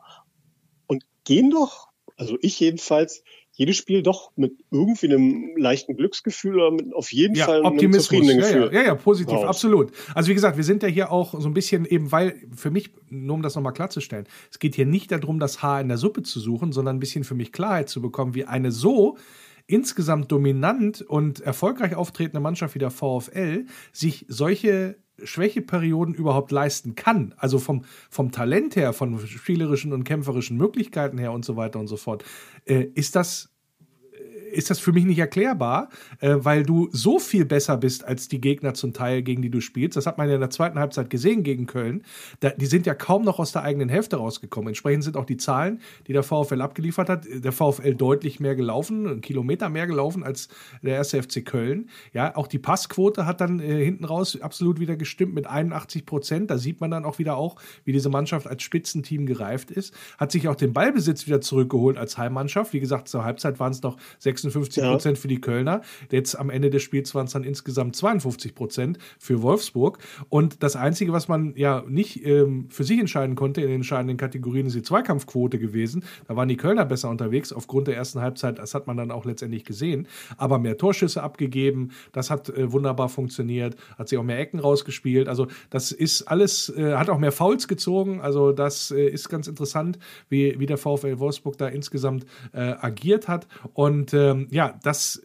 [0.86, 3.22] und gehen doch, also ich jedenfalls,
[3.58, 7.92] jedes Spiel doch mit irgendwie einem leichten Glücksgefühl oder mit auf jeden Ja, Fall einem
[7.92, 8.70] zufriedenen Ja, Gefühl.
[8.72, 9.46] ja, ja, ja, positiv, raus.
[9.46, 9.90] absolut.
[10.14, 12.90] Also wie gesagt, wir sind ja hier auch so ein bisschen eben, weil für mich,
[13.10, 16.22] nur um das nochmal klarzustellen, es geht hier nicht darum, das Haar in der Suppe
[16.22, 19.18] zu suchen, sondern ein bisschen für mich Klarheit zu bekommen, wie eine so
[19.66, 27.34] insgesamt dominant und erfolgreich auftretende Mannschaft wie der VfL sich solche Schwächeperioden überhaupt leisten kann.
[27.36, 31.88] Also vom, vom Talent her, von spielerischen und kämpferischen Möglichkeiten her und so weiter und
[31.88, 32.24] so fort.
[32.64, 33.50] Äh, ist das
[34.52, 35.88] ist das für mich nicht erklärbar,
[36.20, 39.60] äh, weil du so viel besser bist als die Gegner zum Teil, gegen die du
[39.60, 39.96] spielst.
[39.96, 42.02] Das hat man ja in der zweiten Halbzeit gesehen gegen Köln.
[42.40, 44.68] Da, die sind ja kaum noch aus der eigenen Hälfte rausgekommen.
[44.68, 49.06] Entsprechend sind auch die Zahlen, die der VfL abgeliefert hat, der VfL deutlich mehr gelaufen,
[49.06, 50.48] einen Kilometer mehr gelaufen als
[50.82, 51.88] der erste FC Köln.
[52.12, 56.50] Ja, auch die Passquote hat dann äh, hinten raus absolut wieder gestimmt mit 81 Prozent.
[56.50, 59.94] Da sieht man dann auch wieder auch, wie diese Mannschaft als Spitzenteam gereift ist.
[60.18, 62.72] Hat sich auch den Ballbesitz wieder zurückgeholt als Heimmannschaft.
[62.72, 63.96] Wie gesagt, zur Halbzeit waren es noch
[64.42, 65.82] 56 Prozent für die Kölner.
[66.10, 69.98] Jetzt am Ende des Spiels waren es dann insgesamt 52 Prozent für Wolfsburg.
[70.28, 74.16] Und das Einzige, was man ja nicht ähm, für sich entscheiden konnte in den entscheidenden
[74.16, 76.04] Kategorien, ist die Zweikampfquote gewesen.
[76.26, 78.58] Da waren die Kölner besser unterwegs aufgrund der ersten Halbzeit.
[78.58, 80.06] Das hat man dann auch letztendlich gesehen.
[80.36, 81.90] Aber mehr Torschüsse abgegeben.
[82.12, 83.76] Das hat äh, wunderbar funktioniert.
[83.96, 85.28] Hat sich auch mehr Ecken rausgespielt.
[85.28, 88.20] Also das ist alles, äh, hat auch mehr Fouls gezogen.
[88.20, 89.98] Also das äh, ist ganz interessant,
[90.28, 93.46] wie, wie der VfL Wolfsburg da insgesamt äh, agiert hat.
[93.74, 95.22] Und ähm, ja, das,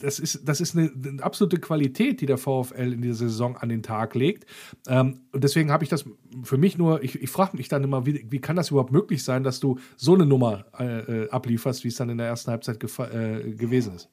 [0.00, 3.68] das ist, das ist eine, eine absolute Qualität, die der VfL in dieser Saison an
[3.68, 4.46] den Tag legt.
[4.86, 6.04] Ähm, und deswegen habe ich das
[6.42, 9.24] für mich nur, ich, ich frage mich dann immer, wie, wie kann das überhaupt möglich
[9.24, 12.50] sein, dass du so eine Nummer äh, äh, ablieferst, wie es dann in der ersten
[12.50, 14.10] Halbzeit äh, gewesen ist?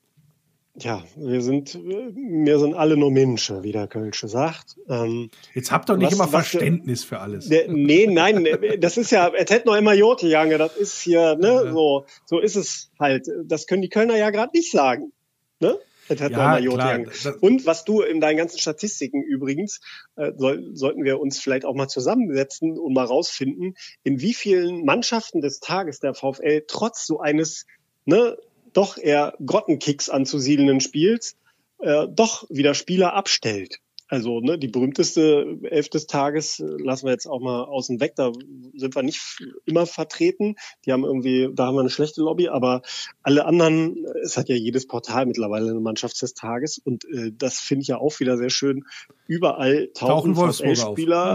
[0.76, 4.76] Ja, wir sind, wir sind alle nur Menschen, wie der Kölsche sagt.
[4.90, 7.48] Ähm, Jetzt habt doch nicht Was- immer was- Verständnis für alles.
[7.48, 8.48] Der, nee, nein,
[8.80, 11.72] das ist ja, es hätte noch immer Jote Jange, das ist hier, ne, Ja.
[11.72, 13.28] so, so ist es halt.
[13.46, 15.12] Das können die Kölner ja gerade nicht sagen.
[15.60, 15.78] Ne?
[16.10, 17.06] Es hätte Ja, noch immer Jote Jange.
[17.06, 19.80] das- Und was du in deinen ganzen Statistiken übrigens,
[20.16, 24.86] äh, soll, sollten wir uns vielleicht auch mal zusammensetzen und mal rausfinden, in wie vielen
[24.86, 27.68] Mannschaften des Tages der VfL trotz so eines,
[28.06, 28.36] ne,
[28.74, 31.38] doch eher Grottenkicks anzusiedelnden Spiels,
[31.80, 33.80] äh, doch wieder Spieler abstellt.
[34.14, 38.14] Also ne, die berühmteste Elf des Tages äh, lassen wir jetzt auch mal außen weg.
[38.16, 38.32] Da
[38.76, 39.20] sind wir nicht
[39.66, 40.56] immer vertreten.
[40.86, 42.84] Die haben irgendwie, da haben wir eine schlechte Lobby, aber
[43.24, 47.32] alle anderen, äh, es hat ja jedes Portal mittlerweile eine Mannschaft des Tages und äh,
[47.36, 48.86] das finde ich ja auch wieder sehr schön.
[49.26, 50.36] Überall Tauchen tauchen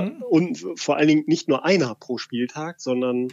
[0.02, 0.12] auf.
[0.12, 0.22] Mhm.
[0.22, 3.28] und vor allen Dingen nicht nur einer pro Spieltag, sondern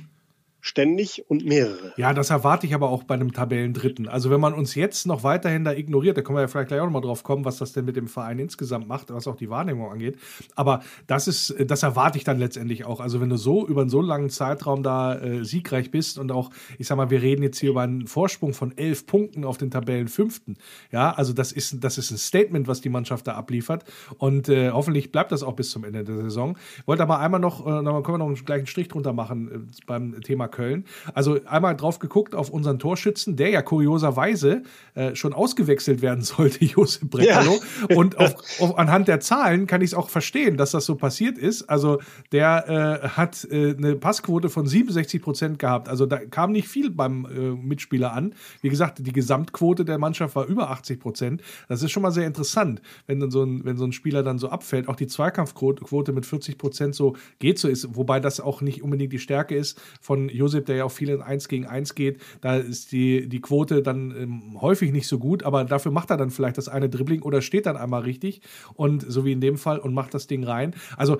[0.65, 1.93] ständig und mehrere.
[1.95, 4.08] Ja, das erwarte ich aber auch bei einem Tabellendritten.
[4.08, 6.80] Also wenn man uns jetzt noch weiterhin da ignoriert, da können wir ja vielleicht gleich
[6.80, 9.36] auch noch mal drauf kommen, was das denn mit dem Verein insgesamt macht, was auch
[9.36, 10.17] die Wahrnehmung angeht.
[10.56, 12.99] Aber das ist, das erwarte ich dann letztendlich auch.
[12.99, 16.49] Also wenn du so über einen so langen Zeitraum da äh, siegreich bist und auch,
[16.80, 19.69] ich sag mal, wir reden jetzt hier über einen Vorsprung von elf Punkten auf den
[19.69, 20.58] Tabellenfünften.
[20.91, 23.84] Ja, also das ist, das ist ein Statement, was die Mannschaft da abliefert.
[24.17, 26.58] Und äh, hoffentlich bleibt das auch bis zum Ende der Saison.
[26.88, 29.84] Wollte aber einmal noch, äh, dann können wir noch einen gleichen Strich drunter machen äh,
[29.86, 30.85] beim Thema Köln.
[31.13, 34.63] Also einmal drauf geguckt auf unseren Torschützen, der ja kurioserweise
[34.95, 37.59] äh, schon ausgewechselt werden sollte, Josep Brekalo.
[37.93, 41.37] Und auf, auf, anhand der Zahlen kann ich es auch verstehen, dass das so passiert
[41.37, 41.69] ist.
[41.69, 41.99] Also
[42.31, 45.89] der äh, hat äh, eine Passquote von 67 Prozent gehabt.
[45.89, 48.33] Also da kam nicht viel beim äh, Mitspieler an.
[48.61, 51.41] Wie gesagt, die Gesamtquote der Mannschaft war über 80 Prozent.
[51.67, 54.39] Das ist schon mal sehr interessant, wenn dann so ein, wenn so ein Spieler dann
[54.39, 54.87] so abfällt.
[54.87, 58.81] Auch die Zweikampfquote Quote mit 40 Prozent so geht so ist, wobei das auch nicht
[58.81, 62.21] unbedingt die Stärke ist von Josep, der ja auch viel in 1 gegen 1 geht.
[62.41, 66.17] Da ist die, die Quote dann ähm, häufig nicht so gut, aber dafür macht er
[66.17, 68.41] dann vielleicht das eine Dribbling oder steht dann einmal richtig
[68.73, 70.75] und so wie in dem Fall und macht das Ding rein.
[70.97, 71.17] Also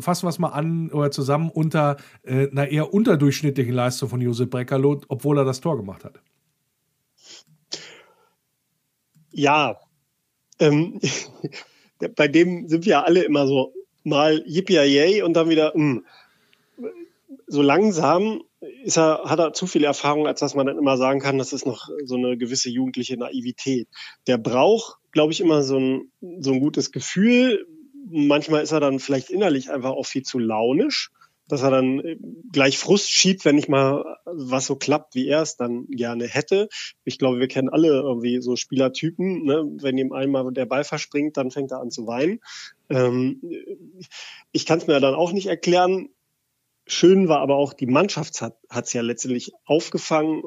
[0.00, 4.50] fassen wir es mal an oder zusammen unter äh, einer eher unterdurchschnittlichen Leistung von Josep
[4.50, 6.20] Breckerlo, obwohl er das Tor gemacht hat.
[9.30, 9.78] Ja,
[10.58, 11.00] ähm,
[12.16, 13.72] bei dem sind wir ja alle immer so
[14.04, 16.02] mal yippie und dann wieder, mh.
[17.52, 18.42] So langsam
[18.82, 21.52] ist er, hat er zu viel Erfahrung, als dass man dann immer sagen kann, das
[21.52, 23.88] ist noch so eine gewisse jugendliche Naivität.
[24.26, 26.10] Der braucht, glaube ich, immer so ein,
[26.40, 27.66] so ein gutes Gefühl.
[28.10, 31.10] Manchmal ist er dann vielleicht innerlich einfach auch viel zu launisch.
[31.48, 32.16] dass er dann äh,
[32.50, 36.68] gleich Frust schiebt, wenn nicht mal was so klappt, wie er es dann gerne hätte.
[37.04, 39.44] Ich glaube, wir kennen alle irgendwie so Spielertypen.
[39.44, 39.62] Ne?
[39.82, 42.40] Wenn ihm einmal der Ball verspringt, dann fängt er an zu weinen.
[42.88, 43.42] Ähm,
[44.52, 46.08] ich kann es mir dann auch nicht erklären.
[46.86, 50.42] Schön war aber auch, die Mannschaft hat es ja letztendlich aufgefangen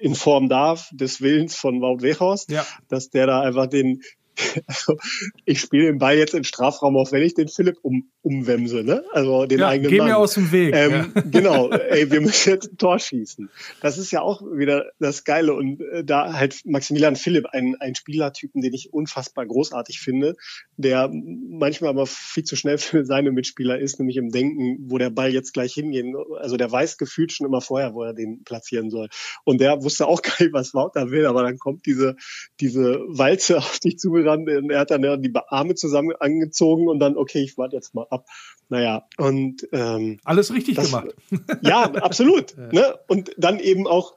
[0.00, 2.66] in Form da des Willens von Wout Weghorst, ja.
[2.88, 4.02] dass der da einfach den,
[4.66, 4.96] also
[5.44, 9.04] ich spiele den Ball jetzt in Strafraum, auch wenn ich den Philipp um, umwemse, ne?
[9.12, 10.08] Also den ja, eigenen geh Mann.
[10.08, 10.74] mir aus dem Weg.
[10.74, 11.22] Ähm, ja.
[11.30, 13.50] Genau, ey, wir müssen jetzt ein Tor schießen.
[13.80, 15.54] Das ist ja auch wieder das Geile.
[15.54, 20.36] Und äh, da halt Maximilian Philipp, ein, ein Spielertypen, den ich unfassbar großartig finde,
[20.76, 25.10] der manchmal aber viel zu schnell für seine Mitspieler ist, nämlich im Denken, wo der
[25.10, 26.14] Ball jetzt gleich hingehen.
[26.38, 29.08] Also der weiß gefühlt schon immer vorher, wo er den platzieren soll.
[29.44, 32.16] Und der wusste auch gar nicht, was Wout da will, aber dann kommt diese,
[32.60, 37.16] diese Walze auf dich zugerannt und er hat dann die Arme zusammen angezogen und dann,
[37.16, 38.26] okay, ich warte jetzt mal ab.
[38.68, 41.14] Naja, und ähm, alles richtig das, gemacht.
[41.62, 42.56] Ja, absolut.
[42.56, 42.68] ja.
[42.72, 42.98] Ne?
[43.08, 44.14] Und dann eben auch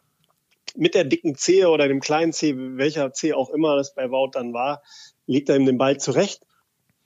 [0.76, 4.32] mit der dicken Zehe oder dem kleinen Zeh, welcher Zeh auch immer das bei Wout
[4.34, 4.84] dann war,
[5.26, 6.42] legt er ihm den Ball zurecht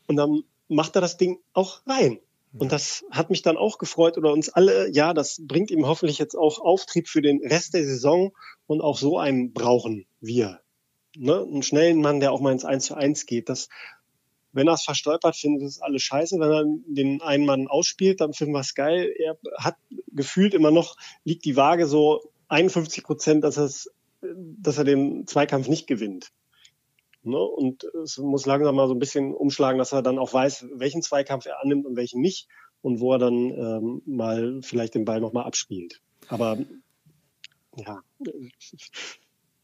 [0.07, 2.19] und dann macht er das Ding auch rein.
[2.57, 4.89] Und das hat mich dann auch gefreut oder uns alle.
[4.91, 8.33] Ja, das bringt ihm hoffentlich jetzt auch Auftrieb für den Rest der Saison
[8.67, 10.59] und auch so einen brauchen wir.
[11.17, 11.41] Ne?
[11.41, 13.49] Einen schnellen Mann, der auch mal ins 1 zu 1 geht.
[13.49, 13.69] Das,
[14.53, 16.39] wenn er es verstolpert, finden wir es alle scheiße.
[16.39, 19.13] Wenn er den einen Mann ausspielt, dann finden wir es geil.
[19.17, 19.75] Er hat
[20.07, 23.89] gefühlt immer noch, liegt die Waage so 51 Prozent, dass,
[24.21, 26.31] dass er den Zweikampf nicht gewinnt.
[27.23, 27.37] Ne?
[27.37, 31.01] Und es muss langsam mal so ein bisschen umschlagen, dass er dann auch weiß, welchen
[31.01, 32.47] Zweikampf er annimmt und welchen nicht
[32.81, 36.01] und wo er dann ähm, mal vielleicht den Ball nochmal abspielt.
[36.27, 36.57] Aber
[37.75, 38.01] ja,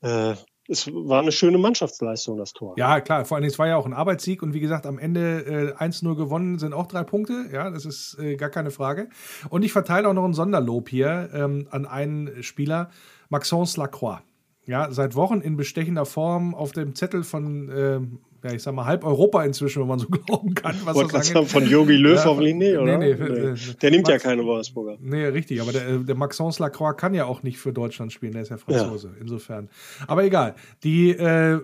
[0.02, 0.36] äh,
[0.68, 2.74] es war eine schöne Mannschaftsleistung, das Tor.
[2.78, 4.44] Ja, klar, vor allem es war ja auch ein Arbeitssieg.
[4.44, 8.18] Und wie gesagt, am Ende äh, 1-0 gewonnen sind auch drei Punkte, ja, das ist
[8.20, 9.10] äh, gar keine Frage.
[9.50, 12.90] Und ich verteile auch noch ein Sonderlob hier ähm, an einen Spieler,
[13.30, 14.20] Maxence Lacroix.
[14.66, 18.02] Ja, seit Wochen in bestechender Form auf dem Zettel von, äh,
[18.44, 20.76] ja, ich sag mal, halb Europa inzwischen, wenn man so glauben kann.
[20.86, 22.98] Was Wollte das sagen, von Yogi Löw ja, hoffentlich nicht, oder?
[22.98, 23.56] Nee, nee, nee.
[23.82, 24.98] Der nimmt Max, ja keine Wolfsburger.
[25.00, 28.44] Nee, richtig, aber der, der Maxence Lacroix kann ja auch nicht für Deutschland spielen, der
[28.44, 29.22] ist ja Franzose, ja.
[29.22, 29.70] insofern.
[30.08, 31.60] Aber egal, die äh,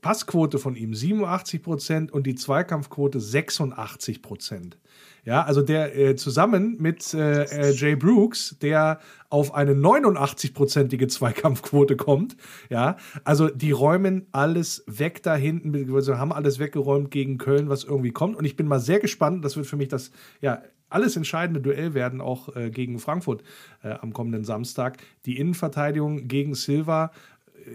[0.00, 4.78] Passquote von ihm 87 Prozent und die Zweikampfquote 86 Prozent.
[5.24, 9.00] Ja, also der äh, zusammen mit äh, äh Jay Brooks, der
[9.30, 12.36] auf eine 89-prozentige Zweikampfquote kommt.
[12.70, 17.84] Ja, also die räumen alles weg da hinten, beziehungsweise haben alles weggeräumt gegen Köln, was
[17.84, 18.36] irgendwie kommt.
[18.36, 19.44] Und ich bin mal sehr gespannt.
[19.44, 23.42] Das wird für mich das, ja, alles entscheidende Duell werden, auch äh, gegen Frankfurt
[23.82, 24.98] äh, am kommenden Samstag.
[25.26, 27.12] Die Innenverteidigung gegen Silva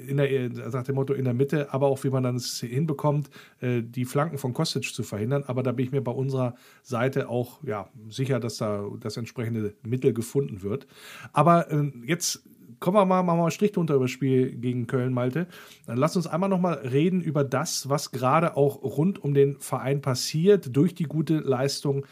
[0.07, 3.29] in der, nach dem Motto in der Mitte, aber auch wie man dann es hinbekommt,
[3.61, 5.43] äh, die Flanken von Kostic zu verhindern.
[5.47, 9.73] Aber da bin ich mir bei unserer Seite auch ja, sicher, dass da das entsprechende
[9.83, 10.87] Mittel gefunden wird.
[11.31, 12.43] Aber äh, jetzt
[12.79, 15.47] kommen wir mal, machen wir mal Strich drunter über das Spiel gegen Köln, Malte.
[15.85, 20.01] Dann lass uns einmal nochmal reden über das, was gerade auch rund um den Verein
[20.01, 22.05] passiert, durch die gute Leistung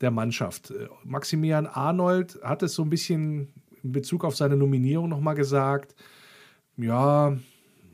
[0.00, 0.70] der Mannschaft.
[0.70, 5.94] Äh, Maximilian Arnold hat es so ein bisschen in Bezug auf seine Nominierung nochmal gesagt
[6.76, 7.36] ja,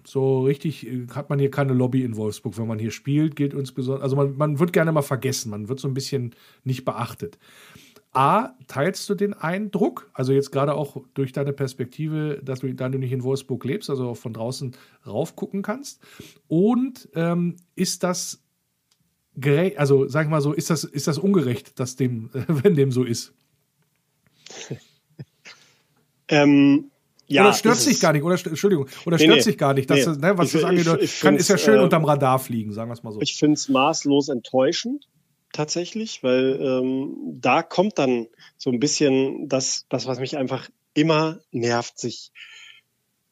[0.06, 2.58] so richtig äh, hat man hier keine Lobby in Wolfsburg.
[2.58, 4.02] Wenn man hier spielt, gilt uns besonders.
[4.02, 7.38] Also man, man wird gerne mal vergessen, man wird so ein bisschen nicht beachtet.
[8.12, 12.88] A, teilst du den Eindruck, also jetzt gerade auch durch deine Perspektive, dass du, da
[12.88, 16.02] du nicht in Wolfsburg lebst, also auch von draußen raufgucken kannst?
[16.48, 18.42] Und ähm, ist das
[19.36, 22.90] gerecht, also sag ich mal so, ist das, ist das ungerecht, dass dem, wenn dem
[22.90, 23.32] so ist?
[26.26, 26.89] ähm,
[27.30, 30.06] ja, oder stört sich gar nicht, oder Entschuldigung, oder stört nee, sich gar nicht, dass
[30.06, 30.26] nee.
[30.26, 32.94] ne, was ich, das ich, kann, ist ja schön äh, unterm Radar fliegen, sagen wir
[32.94, 33.20] es mal so.
[33.20, 35.06] Ich finde es maßlos enttäuschend,
[35.52, 41.38] tatsächlich, weil ähm, da kommt dann so ein bisschen das, das, was mich einfach immer
[41.52, 42.32] nervt, sich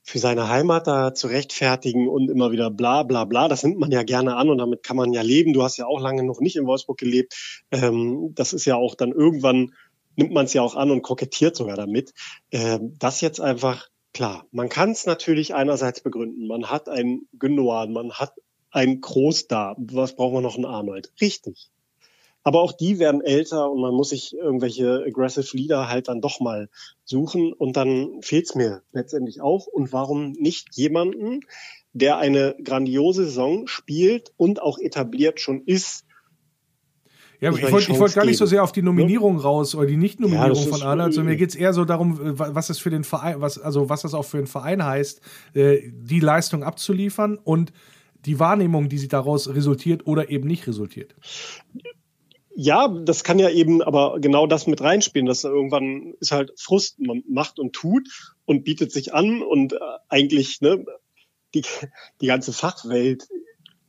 [0.09, 3.47] für seine Heimat da zu rechtfertigen und immer wieder bla bla bla.
[3.47, 5.53] Das nimmt man ja gerne an und damit kann man ja leben.
[5.53, 7.63] Du hast ja auch lange noch nicht in Wolfsburg gelebt.
[7.71, 9.75] Ähm, das ist ja auch dann irgendwann
[10.19, 12.13] nimmt man es ja auch an und kokettiert sogar damit.
[12.51, 16.47] Ähm, das jetzt einfach, klar, man kann es natürlich einerseits begründen.
[16.47, 18.35] Man hat einen Gündogan, man hat
[18.71, 19.77] einen Groß da.
[19.79, 21.13] Was brauchen wir noch einen Arnold?
[21.21, 21.71] Richtig.
[22.43, 26.41] Aber auch die werden älter und man muss sich irgendwelche aggressive Leader halt dann doch
[26.41, 26.69] mal
[27.05, 29.67] suchen und dann fehlt's mir letztendlich auch.
[29.67, 31.41] Und warum nicht jemanden,
[31.93, 36.05] der eine grandiose Saison spielt und auch etabliert schon ist,
[37.41, 40.65] ja, ich wollte wollt gar nicht so sehr auf die Nominierung raus oder die Nicht-Nominierung
[40.65, 43.41] ja, von Arnold, sondern mir geht es eher so darum, was das für den Verein,
[43.41, 45.21] was, also was das auch für den Verein heißt,
[45.55, 47.73] äh, die Leistung abzuliefern und
[48.27, 51.15] die Wahrnehmung, die sie daraus resultiert oder eben nicht resultiert.
[52.57, 56.99] ja, das kann ja eben aber genau das mit reinspielen, dass irgendwann ist halt Frust,
[56.99, 58.09] man macht und tut
[58.47, 60.85] und bietet sich an und äh, eigentlich ne,
[61.55, 61.63] die,
[62.21, 63.29] die ganze Fachwelt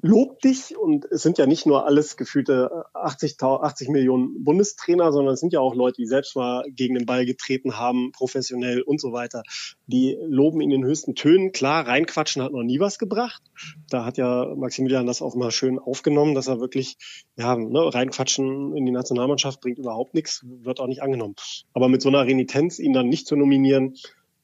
[0.02, 5.34] lobt dich und es sind ja nicht nur alles gefühlte 80, 80 Millionen Bundestrainer, sondern
[5.34, 9.02] es sind ja auch Leute, die selbst mal gegen den Ball getreten haben, professionell und
[9.02, 9.44] so weiter.
[9.88, 11.52] Die loben ihn in den höchsten Tönen.
[11.52, 13.42] Klar, reinquatschen hat noch nie was gebracht.
[13.90, 16.98] Da hat ja Maximilian das auch mal schön aufgenommen, dass er wirklich,
[17.36, 21.36] ja, ne, reinquatschen in die Nationalmannschaft bringt überhaupt nichts, wird auch nicht angenommen.
[21.74, 23.96] Aber mit so einer Renitenz ihn dann nicht zu nominieren,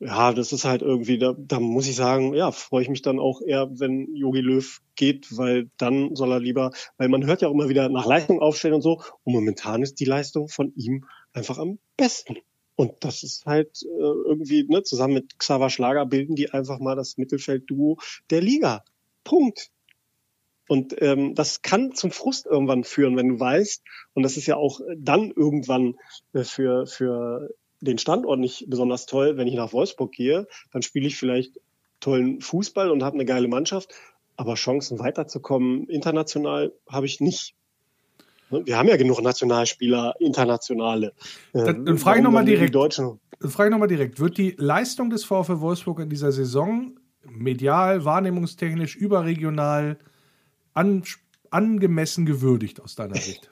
[0.06, 3.20] ja, das ist halt irgendwie, da, da muss ich sagen, ja, freue ich mich dann
[3.20, 7.48] auch eher, wenn Yogi Löw geht, weil dann soll er lieber, weil man hört ja
[7.48, 9.02] auch immer wieder nach Leistung aufstellen und so.
[9.24, 12.38] Und momentan ist die Leistung von ihm einfach am besten.
[12.76, 16.96] Und das ist halt äh, irgendwie, ne, zusammen mit Xaver Schlager bilden die einfach mal
[16.96, 17.98] das Mittelfeldduo
[18.30, 18.84] der Liga.
[19.24, 19.72] Punkt.
[20.68, 24.56] Und ähm, das kann zum Frust irgendwann führen, wenn du weißt, und das ist ja
[24.58, 25.96] auch dann irgendwann
[26.34, 27.50] äh, für, für
[27.86, 29.38] den Standort nicht besonders toll.
[29.38, 31.60] Wenn ich nach Wolfsburg gehe, dann spiele ich vielleicht
[32.00, 33.94] tollen Fußball und habe eine geile Mannschaft,
[34.36, 37.56] aber Chancen weiterzukommen international habe ich nicht.
[38.50, 41.14] Wir haben ja genug Nationalspieler, internationale.
[41.54, 42.76] Dann, dann frage ich nochmal direkt.
[42.76, 43.20] Dann
[43.50, 44.20] frage ich nochmal direkt.
[44.20, 49.98] Wird die Leistung des VfL Wolfsburg in dieser Saison medial, wahrnehmungstechnisch, überregional
[50.74, 51.04] an,
[51.50, 53.50] angemessen gewürdigt aus deiner Sicht?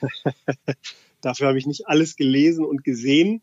[1.20, 3.42] Dafür habe ich nicht alles gelesen und gesehen.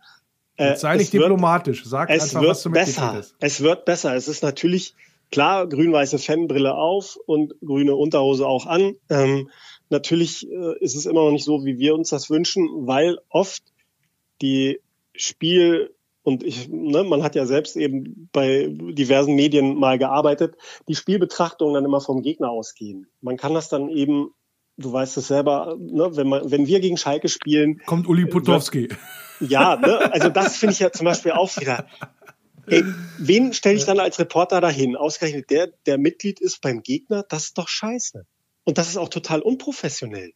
[0.56, 3.20] Äh, sei nicht diplomatisch, sag einfach, was du besser.
[3.20, 3.36] Ist.
[3.40, 4.16] Es wird besser.
[4.16, 4.96] Es ist natürlich
[5.32, 8.96] klar, grün-weiße Fanbrille auf und grüne Unterhose auch an.
[9.10, 9.50] Ähm,
[9.90, 13.64] natürlich äh, ist es immer noch nicht so, wie wir uns das wünschen, weil oft
[14.42, 14.80] die
[15.16, 20.56] Spiel und ich, ne, man hat ja selbst eben bei diversen Medien mal gearbeitet,
[20.88, 23.08] die Spielbetrachtungen dann immer vom Gegner ausgehen.
[23.22, 24.34] Man kann das dann eben
[24.78, 27.82] du weißt es selber, ne, wenn, man, wenn wir gegen Schalke spielen.
[27.86, 28.90] Kommt Uli Potowski.
[29.40, 31.88] Ja, ne, also das finde ich ja zum Beispiel auch wieder.
[32.68, 32.84] Ey,
[33.18, 34.96] wen stelle ich dann als Reporter dahin?
[34.96, 38.26] Ausgerechnet der, der Mitglied ist beim Gegner, das ist doch scheiße.
[38.64, 40.32] Und das ist auch total unprofessionell.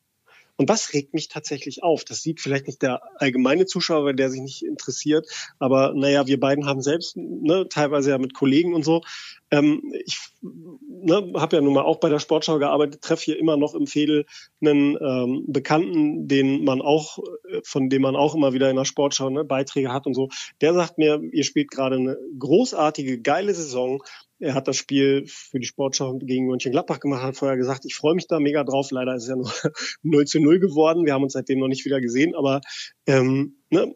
[0.57, 2.03] Und das regt mich tatsächlich auf.
[2.03, 5.27] Das sieht vielleicht nicht der allgemeine Zuschauer, der sich nicht interessiert.
[5.59, 9.03] Aber naja, wir beiden haben selbst, ne, teilweise ja mit Kollegen und so.
[9.51, 13.55] Ähm, ich ne, habe ja nun mal auch bei der Sportschau gearbeitet, treffe hier immer
[13.55, 14.25] noch im Fädel
[14.59, 17.19] einen ähm, Bekannten, den man auch,
[17.63, 20.29] von dem man auch immer wieder in der Sportschau ne, Beiträge hat und so.
[20.61, 24.03] Der sagt mir, ihr spielt gerade eine großartige, geile Saison.
[24.39, 28.13] Er hat das Spiel für die Sportschau gegen Mönchengladbach gemacht, hat vorher gesagt, ich freue
[28.13, 28.91] mich da mega drauf.
[28.91, 29.51] Leider ist es ja nur
[30.03, 31.05] 0 zu 0 geworden.
[31.05, 32.61] Wir haben uns seitdem noch nicht wieder gesehen, aber
[33.07, 33.95] ähm, ne,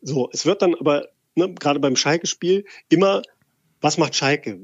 [0.00, 3.22] so, es wird dann aber ne, gerade beim Schalke-Spiel immer,
[3.80, 4.58] was macht Schalke?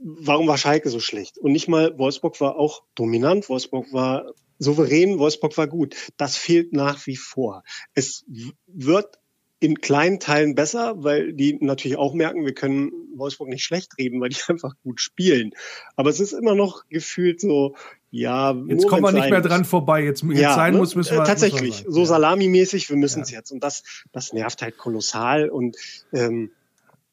[0.00, 1.38] Warum war Schalke so schlecht?
[1.38, 5.96] Und nicht mal, Wolfsburg war auch dominant, Wolfsburg war souverän, Wolfsburg war gut.
[6.16, 7.62] Das fehlt nach wie vor.
[7.94, 8.24] Es
[8.66, 9.18] wird
[9.60, 14.20] in kleinen Teilen besser, weil die natürlich auch merken, wir können Wolfsburg nicht schlecht reden,
[14.20, 15.52] weil die einfach gut spielen.
[15.96, 17.74] Aber es ist immer noch gefühlt so,
[18.10, 20.04] ja, jetzt kommen wir nicht mehr dran vorbei.
[20.04, 20.78] Jetzt, jetzt ja, sein ne?
[20.78, 22.88] muss, müssen wir tatsächlich müssen wir so salamimäßig.
[22.88, 23.38] Wir müssen es ja.
[23.38, 25.76] jetzt und das, das nervt halt kolossal und
[26.12, 26.50] ähm,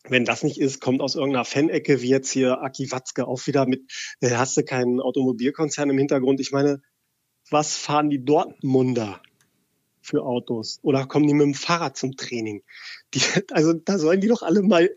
[0.07, 3.67] wenn das nicht ist, kommt aus irgendeiner Fan-Ecke, wie jetzt hier Aki Watzke auch wieder
[3.67, 3.83] mit,
[4.19, 6.39] äh, hast du keinen Automobilkonzern im Hintergrund?
[6.39, 6.81] Ich meine,
[7.49, 9.21] was fahren die Dortmunder?
[10.01, 10.79] Für Autos?
[10.81, 12.63] Oder kommen die mit dem Fahrrad zum Training?
[13.13, 14.89] Die, also da sollen die doch alle mal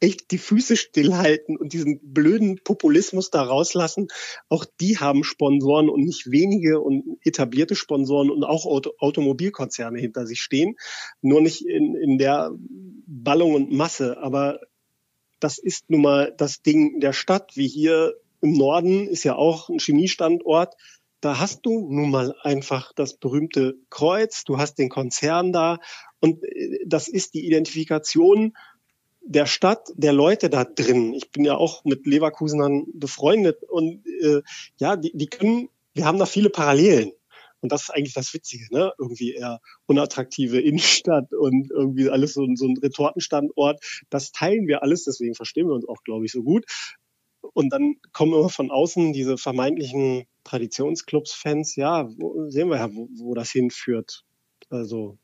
[0.00, 4.08] echt die Füße stillhalten und diesen blöden Populismus da rauslassen.
[4.48, 10.26] Auch die haben Sponsoren und nicht wenige und etablierte Sponsoren und auch Auto Automobilkonzerne hinter
[10.26, 10.76] sich stehen.
[11.22, 12.52] Nur nicht in, in der
[13.06, 14.18] Ballung und Masse.
[14.18, 14.60] Aber
[15.40, 19.70] das ist nun mal das Ding der Stadt, wie hier im Norden ist ja auch
[19.70, 20.74] ein Chemiestandort
[21.24, 25.78] da hast du nun mal einfach das berühmte Kreuz, du hast den Konzern da
[26.20, 28.54] und äh, das ist die Identifikation
[29.26, 31.14] der Stadt, der Leute da drin.
[31.14, 34.42] Ich bin ja auch mit Leverkusenern befreundet und äh,
[34.78, 37.12] ja, die, die können, wir haben da viele Parallelen.
[37.60, 38.92] Und das ist eigentlich das Witzige, ne?
[38.98, 43.82] Irgendwie eher unattraktive Innenstadt und irgendwie alles so, so ein Retortenstandort.
[44.10, 46.66] Das teilen wir alles, deswegen verstehen wir uns auch, glaube ich, so gut.
[47.40, 51.76] Und dann kommen immer von außen diese vermeintlichen Traditionsclubs-Fans.
[51.76, 54.24] Ja, wo, sehen wir ja, wo, wo das hinführt.
[54.70, 55.18] Also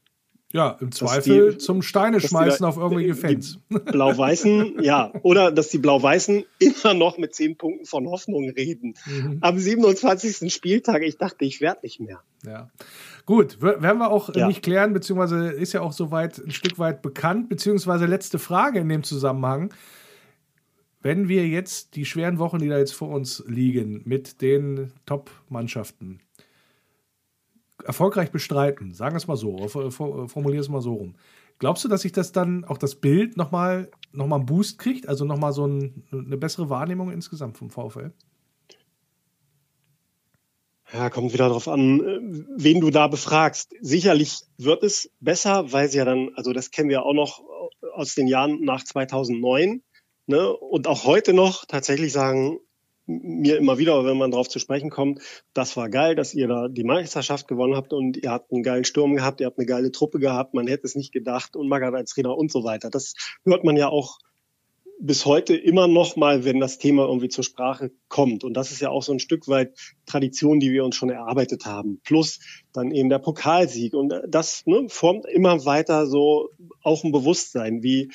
[0.53, 3.59] ja, im Zweifel die, zum Steine schmeißen auf irgendwelche Fans.
[3.69, 5.13] Blau-Weißen, ja.
[5.23, 8.95] Oder dass die Blau-Weißen immer noch mit zehn Punkten von Hoffnung reden.
[9.07, 9.39] Mhm.
[9.43, 10.53] Am 27.
[10.53, 12.21] Spieltag, ich dachte, ich werde nicht mehr.
[12.45, 12.69] Ja.
[13.27, 14.49] Gut, werden wir auch ja.
[14.49, 18.89] nicht klären, beziehungsweise ist ja auch soweit ein Stück weit bekannt, beziehungsweise letzte Frage in
[18.89, 19.73] dem Zusammenhang.
[21.03, 26.21] Wenn wir jetzt die schweren Wochen, die da jetzt vor uns liegen, mit den Top-Mannschaften,
[27.85, 31.15] erfolgreich bestreiten, sagen wir es mal so, formulier es mal so rum.
[31.59, 35.09] Glaubst du, dass sich das dann auch das Bild nochmal noch mal einen Boost kriegt,
[35.09, 38.13] also nochmal so ein, eine bessere Wahrnehmung insgesamt vom VfL?
[40.93, 43.75] Ja, kommt wieder darauf an, wen du da befragst.
[43.81, 47.43] Sicherlich wird es besser, weil sie ja dann, also das kennen wir auch noch
[47.95, 49.83] aus den Jahren nach 2009
[50.31, 52.61] ne, und auch heute noch tatsächlich sagen
[53.07, 55.21] mir immer wieder, wenn man darauf zu sprechen kommt,
[55.53, 58.85] das war geil, dass ihr da die Meisterschaft gewonnen habt und ihr habt einen geilen
[58.85, 61.95] Sturm gehabt, ihr habt eine geile Truppe gehabt, man hätte es nicht gedacht und Magath
[61.95, 62.89] als Trainer und so weiter.
[62.89, 63.15] Das
[63.45, 64.19] hört man ja auch
[65.01, 68.45] bis heute immer noch mal, wenn das Thema irgendwie zur Sprache kommt.
[68.45, 69.77] Und das ist ja auch so ein Stück weit
[70.07, 72.01] Tradition, die wir uns schon erarbeitet haben.
[72.05, 72.39] Plus
[72.73, 73.95] dann eben der Pokalsieg.
[73.95, 76.51] Und das ne, formt immer weiter so
[76.83, 78.13] auch ein Bewusstsein, wie,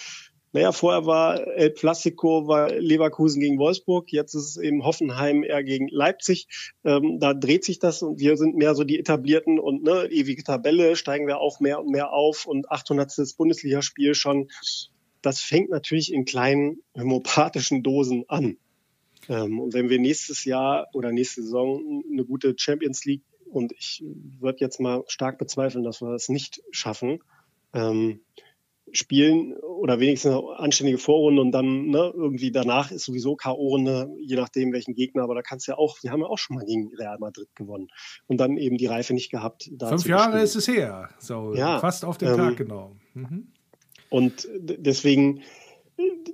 [0.55, 5.65] naja, vorher war El Plastico, war Leverkusen gegen Wolfsburg, jetzt ist es eben Hoffenheim eher
[5.65, 6.47] gegen Leipzig.
[6.85, 10.45] Ähm, da dreht sich das und wir sind mehr so die etablierten und ne, ewige
[10.45, 13.11] Tabelle, steigen wir auch mehr und mehr auf und 800.
[13.37, 14.47] Bundesligaspiel schon
[15.21, 18.57] das fängt natürlich in kleinen homöopathischen Dosen an.
[19.27, 24.03] Ähm, und wenn wir nächstes Jahr oder nächste Saison eine gute Champions League und ich
[24.39, 27.19] würde jetzt mal stark bezweifeln, dass wir das nicht schaffen,
[27.73, 28.21] ähm,
[28.91, 34.35] spielen oder wenigstens eine anständige Vorrunde und dann ne, irgendwie danach ist sowieso K.O.-Runde, je
[34.35, 36.65] nachdem welchen Gegner, aber da kannst du ja auch, wir haben ja auch schon mal
[36.65, 37.87] gegen Real Madrid gewonnen
[38.27, 39.69] und dann eben die Reife nicht gehabt.
[39.79, 42.95] Fünf Jahre ist es her, so ja, fast auf den ähm, Tag genau.
[43.13, 43.47] Mhm.
[44.09, 45.41] Und deswegen,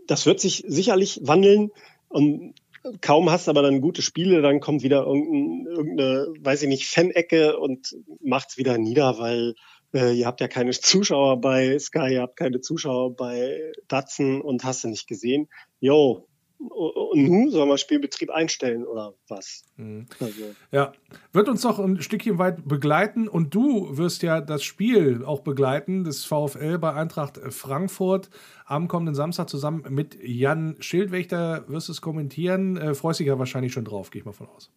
[0.08, 1.72] das wird sich sicherlich wandeln.
[2.10, 2.54] Und
[3.02, 7.96] kaum hast aber dann gute Spiele, dann kommt wieder irgendeine, weiß ich nicht, Fan-Ecke und
[8.22, 9.56] macht's wieder nieder, weil
[9.94, 14.64] äh, ihr habt ja keine Zuschauer bei Sky, ihr habt keine Zuschauer bei Datsen und
[14.64, 15.48] hast du nicht gesehen.
[15.80, 16.28] Jo,
[16.70, 19.64] und nun sollen wir Spielbetrieb einstellen oder was?
[19.78, 20.06] Mhm.
[20.20, 20.56] Also.
[20.72, 20.94] Ja,
[21.34, 26.04] wird uns noch ein Stückchen weit begleiten und du wirst ja das Spiel auch begleiten,
[26.04, 28.30] das VfL bei Eintracht Frankfurt
[28.66, 31.66] am kommenden Samstag zusammen mit Jan Schildwächter.
[31.68, 32.78] Wirst du es kommentieren?
[32.78, 34.70] Äh, freust dich ja wahrscheinlich schon drauf, gehe ich mal von aus.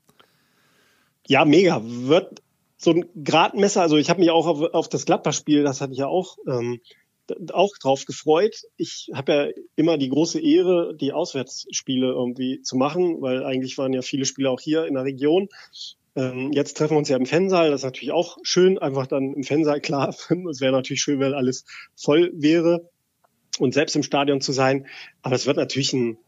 [1.27, 1.81] Ja, mega.
[1.85, 2.43] Wird
[2.85, 5.99] so ein Gradmesser, also ich habe mich auch auf, auf das Gladbach-Spiel, das hatte ich
[5.99, 6.37] ja auch.
[6.47, 6.81] Ähm,
[7.53, 8.55] auch drauf gefreut.
[8.77, 13.95] Ich habe ja immer die große Ehre, die Auswärtsspiele irgendwie zu machen, weil eigentlich waren
[13.95, 15.49] ja viele Spiele auch hier in der Region.
[16.17, 19.35] Ähm, jetzt treffen wir uns ja im Fansaal, das ist natürlich auch schön, einfach dann
[19.35, 21.65] im Fansaal, klar, es wäre natürlich schön, wenn alles
[21.97, 22.89] voll wäre
[23.59, 24.87] und selbst im Stadion zu sein,
[25.23, 26.19] aber es wird natürlich ein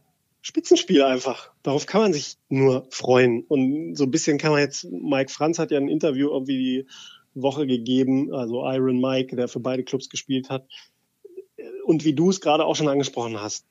[0.46, 1.50] Spitzenspiel einfach.
[1.64, 3.42] Darauf kann man sich nur freuen.
[3.48, 6.86] Und so ein bisschen kann man jetzt, Mike Franz hat ja ein Interview irgendwie die
[7.34, 10.68] Woche gegeben, also Iron Mike, der für beide Clubs gespielt hat.
[11.84, 13.66] Und wie du es gerade auch schon angesprochen hast,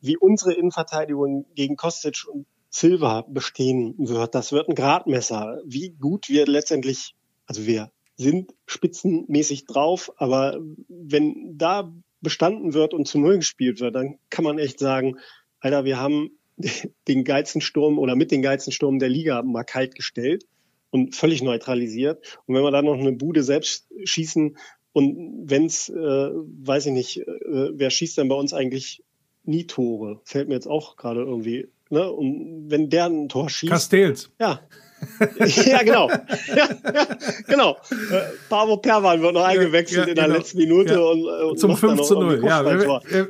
[0.00, 5.60] wie unsere Innenverteidigung gegen Kostic und Silva bestehen wird, das wird ein Gradmesser.
[5.64, 7.16] Wie gut wir letztendlich,
[7.46, 13.96] also wir sind spitzenmäßig drauf, aber wenn da bestanden wird und zu Null gespielt wird,
[13.96, 15.16] dann kann man echt sagen,
[15.60, 16.30] Alter, wir haben
[17.08, 20.44] den geilsten Sturm oder mit den geilsten Sturm der Liga mal kalt gestellt
[20.90, 22.38] und völlig neutralisiert.
[22.46, 24.56] Und wenn wir dann noch eine Bude selbst schießen
[24.92, 29.02] und wenn's, äh, weiß ich nicht, äh, wer schießt denn bei uns eigentlich
[29.44, 30.20] nie Tore?
[30.24, 31.68] Fällt mir jetzt auch gerade irgendwie.
[31.90, 32.10] Ne?
[32.10, 33.72] Und wenn der ein Tor schießt.
[33.72, 34.30] Castells.
[34.40, 34.60] Ja.
[35.66, 36.08] ja, genau.
[36.08, 37.06] Ja, ja,
[37.46, 37.76] genau.
[37.90, 40.36] Äh, Pavo Perwan wird noch eingewechselt ja, in der genau.
[40.36, 42.42] letzten Minute und, äh, und zum 5 zu 0.
[42.44, 42.62] Ja,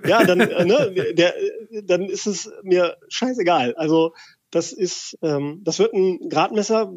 [0.06, 1.34] ja, dann, äh, ne, der,
[1.84, 3.74] dann ist es mir scheißegal.
[3.74, 4.12] Also
[4.50, 6.92] das ist, ähm, das wird ein Gradmesser.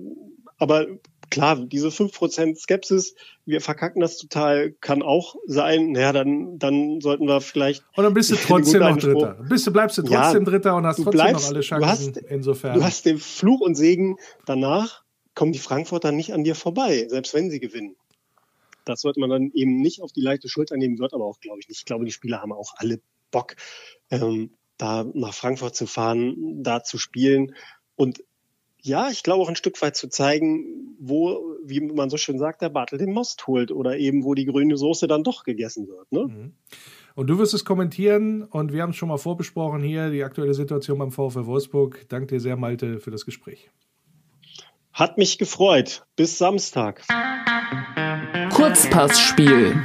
[0.57, 0.85] Aber
[1.33, 3.15] klar, diese 5% Skepsis,
[3.45, 5.91] wir verkacken das total, kann auch sein.
[5.91, 7.83] Naja, dann, dann sollten wir vielleicht.
[7.95, 9.37] Und dann bist du trotzdem noch Dritter.
[9.49, 12.13] Bist du, bleibst du trotzdem ja, Dritter und hast trotzdem bleibst, noch alle Chancen.
[12.13, 12.75] Du hast, insofern.
[12.75, 15.03] Du hast den Fluch und Segen danach,
[15.33, 17.95] kommen die Frankfurter nicht an dir vorbei, selbst wenn sie gewinnen.
[18.85, 21.59] Das sollte man dann eben nicht auf die leichte Schulter nehmen, wird aber auch, glaube
[21.59, 21.79] ich, nicht.
[21.79, 22.99] Ich glaube, die Spieler haben auch alle
[23.31, 23.55] Bock,
[24.11, 27.55] ähm, da nach Frankfurt zu fahren, da zu spielen.
[27.95, 28.23] Und
[28.83, 32.61] ja, ich glaube auch ein Stück weit zu zeigen, wo, wie man so schön sagt,
[32.61, 36.11] der Bartel den Most holt oder eben, wo die grüne Soße dann doch gegessen wird.
[36.11, 36.25] Ne?
[36.27, 36.53] Mhm.
[37.15, 40.53] Und du wirst es kommentieren und wir haben es schon mal vorbesprochen hier, die aktuelle
[40.53, 42.05] Situation beim VfL Wolfsburg.
[42.09, 43.69] Danke dir sehr, Malte, für das Gespräch.
[44.91, 46.05] Hat mich gefreut.
[46.15, 47.03] Bis Samstag.
[48.51, 49.75] Kurzpassspiel.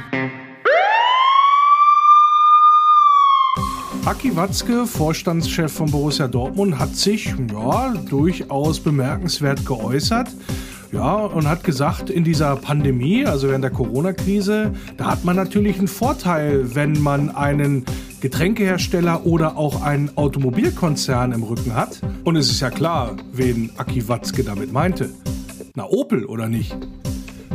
[4.09, 10.29] Aki Watzke, Vorstandschef von Borussia Dortmund, hat sich ja, durchaus bemerkenswert geäußert.
[10.91, 15.77] Ja, und hat gesagt, in dieser Pandemie, also während der Corona-Krise, da hat man natürlich
[15.77, 17.85] einen Vorteil, wenn man einen
[18.19, 22.01] Getränkehersteller oder auch einen Automobilkonzern im Rücken hat.
[22.23, 25.11] Und es ist ja klar, wen Aki Watzke damit meinte.
[25.75, 26.75] Na, Opel oder nicht?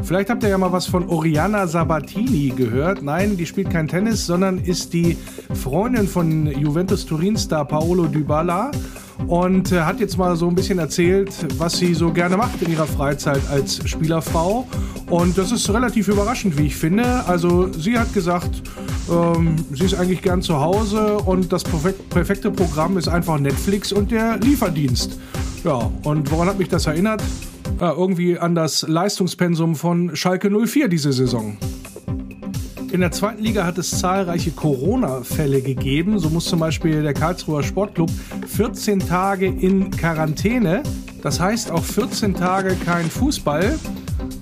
[0.04, 3.02] Vielleicht habt ihr ja mal was von Oriana Sabatini gehört.
[3.02, 5.16] Nein, die spielt kein Tennis, sondern ist die
[5.54, 8.70] Freundin von Juventus Turin-Star Paolo Dybala
[9.28, 12.70] und äh, hat jetzt mal so ein bisschen erzählt, was sie so gerne macht in
[12.70, 14.66] ihrer Freizeit als Spielerfrau.
[15.08, 17.26] Und das ist relativ überraschend, wie ich finde.
[17.26, 18.62] Also sie hat gesagt,
[19.10, 24.10] ähm, sie ist eigentlich gern zu Hause und das perfekte Programm ist einfach Netflix und
[24.10, 25.18] der Lieferdienst.
[25.64, 27.22] Ja, und woran hat mich das erinnert?
[27.80, 31.56] Ja, irgendwie an das Leistungspensum von Schalke 04 diese Saison.
[32.92, 36.20] In der zweiten Liga hat es zahlreiche Corona-Fälle gegeben.
[36.20, 38.08] So muss zum Beispiel der Karlsruher Sportclub
[38.46, 40.84] 14 Tage in Quarantäne.
[41.20, 43.78] Das heißt auch 14 Tage kein Fußball.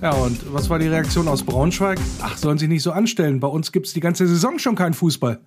[0.03, 1.99] Ja, und was war die Reaktion aus Braunschweig?
[2.21, 3.41] Ach, sollen Sie nicht so anstellen.
[3.41, 5.41] Bei uns gibt es die ganze Saison schon keinen Fußball.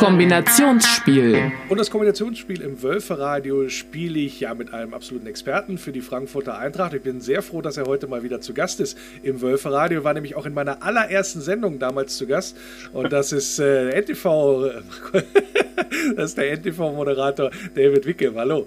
[0.00, 1.52] Kombinationsspiel.
[1.68, 6.56] Und das Kombinationsspiel im Wölferadio spiele ich ja mit einem absoluten Experten für die Frankfurter
[6.56, 6.94] Eintracht.
[6.94, 10.02] Ich bin sehr froh, dass er heute mal wieder zu Gast ist im Wölferadio.
[10.02, 12.56] War nämlich auch in meiner allerersten Sendung damals zu Gast.
[12.94, 14.70] Und das ist äh, NTV,
[16.16, 18.32] das ist der NTV-Moderator David Wicke.
[18.34, 18.66] Hallo.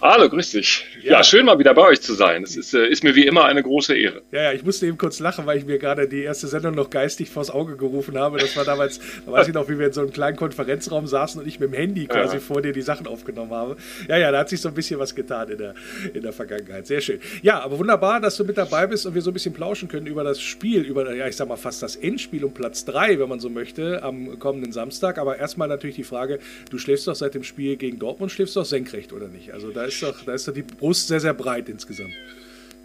[0.00, 0.86] Hallo, grüß dich.
[1.02, 1.14] Ja.
[1.14, 1.24] ja.
[1.24, 2.44] schön mal wieder bei euch zu sein.
[2.44, 4.22] Es ist, äh, ist, mir wie immer eine große Ehre.
[4.30, 6.88] Ja, ja, ich musste eben kurz lachen, weil ich mir gerade die erste Sendung noch
[6.88, 8.38] geistig vors Auge gerufen habe.
[8.38, 11.40] Das war damals, da weiß ich noch, wie wir in so einem kleinen Konferenzraum saßen
[11.40, 12.40] und ich mit dem Handy quasi ja.
[12.40, 13.76] vor dir die Sachen aufgenommen habe.
[14.06, 15.74] Ja, ja, da hat sich so ein bisschen was getan in der,
[16.14, 16.86] in der Vergangenheit.
[16.86, 17.18] Sehr schön.
[17.42, 20.06] Ja, aber wunderbar, dass du mit dabei bist und wir so ein bisschen plauschen können
[20.06, 23.28] über das Spiel, über, ja, ich sag mal fast das Endspiel um Platz 3, wenn
[23.28, 25.18] man so möchte, am kommenden Samstag.
[25.18, 26.38] Aber erstmal natürlich die Frage,
[26.70, 29.52] du schläfst doch seit dem Spiel gegen Dortmund, schläfst doch senkrecht, oder nicht?
[29.52, 32.12] Also da ist doch, da ist doch die Brust sehr, sehr breit insgesamt.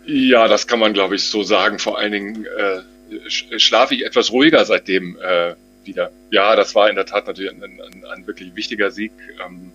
[0.05, 1.79] Ja, das kann man, glaube ich, so sagen.
[1.79, 6.11] Vor allen Dingen äh, schlafe ich etwas ruhiger seitdem äh, wieder.
[6.31, 9.11] Ja, das war in der Tat natürlich ein, ein, ein wirklich wichtiger Sieg.
[9.45, 9.71] Ähm,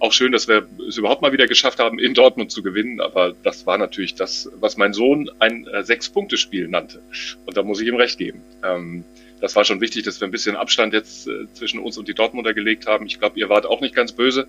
[0.00, 3.00] auch schön, dass wir es überhaupt mal wieder geschafft haben, in Dortmund zu gewinnen.
[3.00, 7.00] Aber das war natürlich das, was mein Sohn ein äh, Sechs-Punkte-Spiel nannte.
[7.46, 8.42] Und da muss ich ihm recht geben.
[8.64, 9.04] Ähm,
[9.44, 12.14] das war schon wichtig, dass wir ein bisschen Abstand jetzt äh, zwischen uns und die
[12.14, 13.04] Dortmunder gelegt haben.
[13.04, 14.46] Ich glaube, ihr wart auch nicht ganz böse,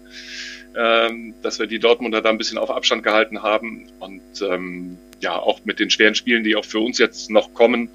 [0.73, 3.89] ähm, dass wir die Dortmunder da ein bisschen auf Abstand gehalten haben.
[3.99, 7.89] Und ähm, ja, auch mit den schweren Spielen, die auch für uns jetzt noch kommen,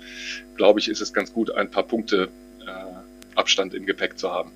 [0.56, 2.28] glaube ich, ist es ganz gut, ein paar Punkte
[2.66, 4.52] äh, Abstand im Gepäck zu haben.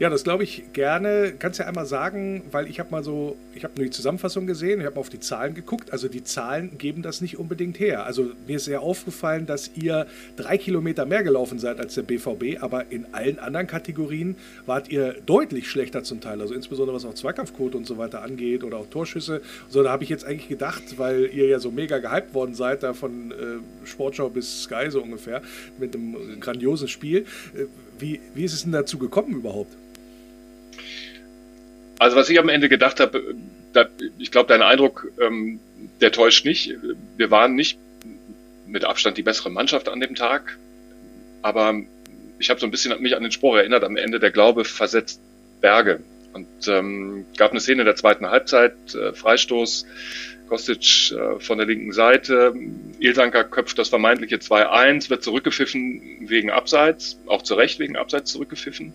[0.00, 1.34] Ja, das glaube ich gerne.
[1.38, 4.80] Kannst ja einmal sagen, weil ich habe mal so, ich habe nur die Zusammenfassung gesehen,
[4.80, 5.92] ich habe mal auf die Zahlen geguckt.
[5.92, 8.06] Also die Zahlen geben das nicht unbedingt her.
[8.06, 12.62] Also mir ist sehr aufgefallen, dass ihr drei Kilometer mehr gelaufen seid als der BVB,
[12.62, 16.40] aber in allen anderen Kategorien wart ihr deutlich schlechter zum Teil.
[16.40, 19.42] Also insbesondere was auch Zweikampfquote und so weiter angeht oder auch Torschüsse.
[19.68, 22.82] So, da habe ich jetzt eigentlich gedacht, weil ihr ja so mega gehypt worden seid,
[22.82, 25.42] da von äh, Sportschau bis Sky so ungefähr,
[25.78, 27.26] mit einem grandiosen Spiel.
[27.54, 27.66] Äh,
[27.98, 29.76] wie, wie ist es denn dazu gekommen überhaupt?
[32.00, 33.34] Also was ich am Ende gedacht habe,
[33.74, 33.86] da,
[34.18, 35.60] ich glaube, dein Eindruck, ähm,
[36.00, 36.74] der täuscht nicht.
[37.18, 37.78] Wir waren nicht
[38.66, 40.56] mit Abstand die bessere Mannschaft an dem Tag,
[41.42, 41.74] aber
[42.38, 45.20] ich habe so ein bisschen mich an den Spruch erinnert, am Ende der Glaube versetzt
[45.60, 46.00] Berge.
[46.32, 49.84] Und ähm, gab eine Szene in der zweiten Halbzeit, äh, Freistoß,
[50.48, 52.54] Kostic äh, von der linken Seite,
[52.98, 58.94] Ilsanker köpft das vermeintliche 2-1, wird zurückgepfiffen wegen Abseits, auch zu Recht wegen Abseits zurückgepfiffen.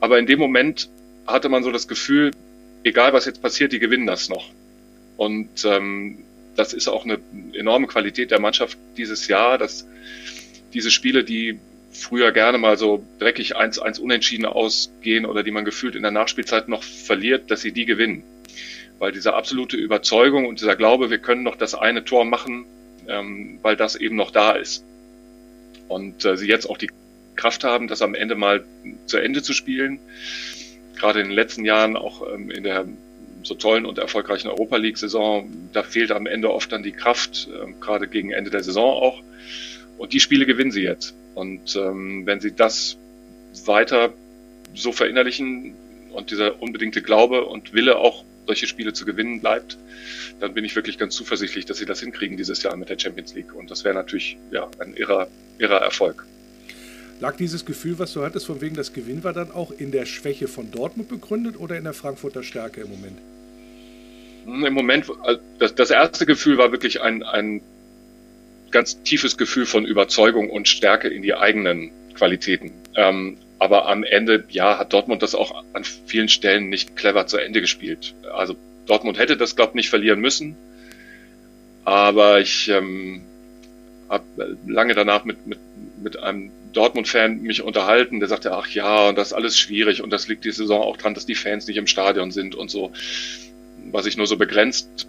[0.00, 0.88] Aber in dem Moment
[1.32, 2.30] hatte man so das Gefühl,
[2.84, 4.50] egal was jetzt passiert, die gewinnen das noch.
[5.16, 6.24] Und ähm,
[6.56, 7.18] das ist auch eine
[7.52, 9.86] enorme Qualität der Mannschaft dieses Jahr, dass
[10.72, 11.58] diese Spiele, die
[11.92, 16.68] früher gerne mal so dreckig 1-1 unentschieden ausgehen oder die man gefühlt in der Nachspielzeit
[16.68, 18.22] noch verliert, dass sie die gewinnen.
[18.98, 22.64] Weil diese absolute Überzeugung und dieser Glaube, wir können noch das eine Tor machen,
[23.08, 24.84] ähm, weil das eben noch da ist.
[25.88, 26.90] Und äh, sie jetzt auch die
[27.36, 28.64] Kraft haben, das am Ende mal
[29.06, 29.98] zu Ende zu spielen
[31.00, 32.86] gerade in den letzten Jahren auch ähm, in der
[33.42, 37.72] so tollen und erfolgreichen Europa League-Saison, da fehlt am Ende oft dann die Kraft, äh,
[37.80, 39.22] gerade gegen Ende der Saison auch.
[39.96, 41.14] Und die Spiele gewinnen sie jetzt.
[41.34, 42.98] Und ähm, wenn sie das
[43.64, 44.12] weiter
[44.74, 45.74] so verinnerlichen
[46.12, 49.78] und dieser unbedingte Glaube und Wille auch solche Spiele zu gewinnen bleibt,
[50.40, 53.34] dann bin ich wirklich ganz zuversichtlich, dass sie das hinkriegen dieses Jahr mit der Champions
[53.34, 53.54] League.
[53.54, 55.28] Und das wäre natürlich ja, ein irrer,
[55.58, 56.26] irrer Erfolg.
[57.20, 60.06] Lag dieses Gefühl, was du hattest, von wegen das Gewinn war dann auch in der
[60.06, 63.18] Schwäche von Dortmund begründet oder in der Frankfurter Stärke im Moment?
[64.46, 67.60] Hm, Im Moment, äh, das, das erste Gefühl war wirklich ein, ein
[68.70, 72.72] ganz tiefes Gefühl von Überzeugung und Stärke in die eigenen Qualitäten.
[72.96, 77.36] Ähm, aber am Ende, ja, hat Dortmund das auch an vielen Stellen nicht clever zu
[77.36, 78.14] Ende gespielt.
[78.32, 78.56] Also
[78.86, 80.56] Dortmund hätte das, glaube ich, nicht verlieren müssen.
[81.84, 83.22] Aber ich ähm,
[84.08, 85.58] habe lange danach mit, mit,
[86.02, 90.10] mit einem Dortmund-Fan mich unterhalten, der sagte, ach ja, und das ist alles schwierig und
[90.10, 92.92] das liegt die Saison auch dran, dass die Fans nicht im Stadion sind und so,
[93.90, 95.06] was ich nur so begrenzt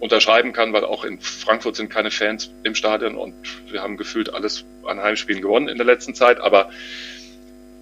[0.00, 3.34] unterschreiben kann, weil auch in Frankfurt sind keine Fans im Stadion und
[3.70, 6.70] wir haben gefühlt alles an Heimspielen gewonnen in der letzten Zeit, aber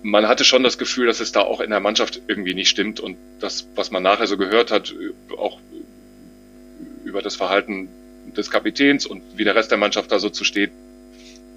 [0.03, 3.01] man hatte schon das Gefühl, dass es da auch in der Mannschaft irgendwie nicht stimmt
[3.01, 4.95] und das, was man nachher so gehört hat,
[5.37, 5.59] auch
[7.05, 7.89] über das Verhalten
[8.37, 10.71] des Kapitäns und wie der Rest der Mannschaft da so zu steht,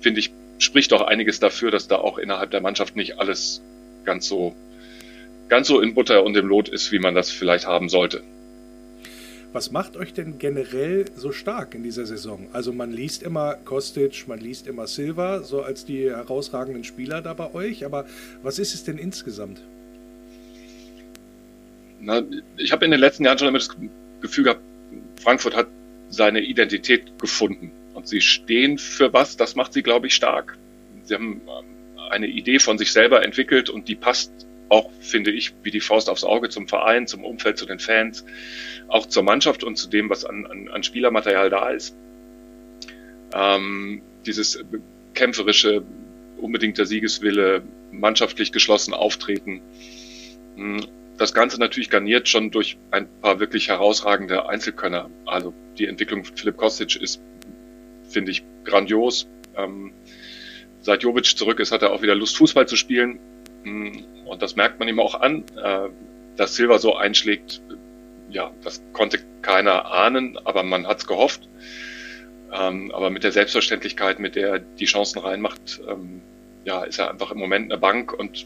[0.02, 3.62] finde ich, spricht auch einiges dafür, dass da auch innerhalb der Mannschaft nicht alles
[4.06, 4.56] ganz so,
[5.50, 8.24] ganz so in Butter und im Lot ist, wie man das vielleicht haben sollte.
[9.54, 12.48] Was macht euch denn generell so stark in dieser Saison?
[12.54, 17.34] Also man liest immer Kostic, man liest immer Silva, so als die herausragenden Spieler da
[17.34, 18.06] bei euch, aber
[18.44, 19.62] was ist es denn insgesamt?
[22.00, 22.22] Na,
[22.58, 23.76] ich habe in den letzten Jahren schon immer das
[24.22, 24.62] Gefühl gehabt,
[25.22, 25.68] Frankfurt hat
[26.10, 30.58] seine Identität gefunden und sie stehen für was, das macht sie, glaube ich, stark.
[31.04, 31.42] Sie haben
[32.10, 34.32] eine Idee von sich selber entwickelt und die passt
[34.70, 38.26] auch, finde ich, wie die Faust aufs Auge zum Verein, zum Umfeld, zu den Fans,
[38.88, 41.96] auch zur Mannschaft und zu dem, was an, an, an Spielermaterial da ist.
[43.34, 44.64] Ähm, dieses
[45.14, 45.84] kämpferische,
[46.38, 49.62] unbedingter Siegeswille, mannschaftlich geschlossen auftreten.
[50.56, 50.86] Hm,
[51.18, 55.10] das Ganze natürlich garniert schon durch ein paar wirklich herausragende Einzelkönner.
[55.26, 57.22] Also die Entwicklung von Philipp Kostic ist,
[58.12, 59.28] finde ich, grandios.
[59.56, 59.94] Ähm,
[60.82, 63.20] seit Jovic zurück ist, hat er auch wieder Lust, Fußball zu spielen.
[63.64, 65.90] Hm, und das merkt man ihm auch an, äh,
[66.36, 67.62] dass Silva so einschlägt.
[68.30, 71.50] Ja, das konnte keiner ahnen, aber man hat's gehofft.
[72.54, 76.22] Ähm, aber mit der Selbstverständlichkeit, mit der er die Chancen reinmacht, ähm,
[76.66, 78.46] ja, ist er einfach im Moment eine Bank und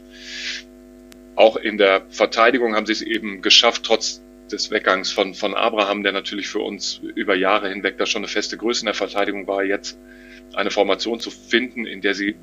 [1.36, 4.22] auch in der Verteidigung haben sie es eben geschafft, trotz
[4.52, 8.28] des Weggangs von, von Abraham, der natürlich für uns über Jahre hinweg da schon eine
[8.28, 9.98] feste Größe in der Verteidigung war, jetzt
[10.54, 12.36] eine Formation zu finden, in der sie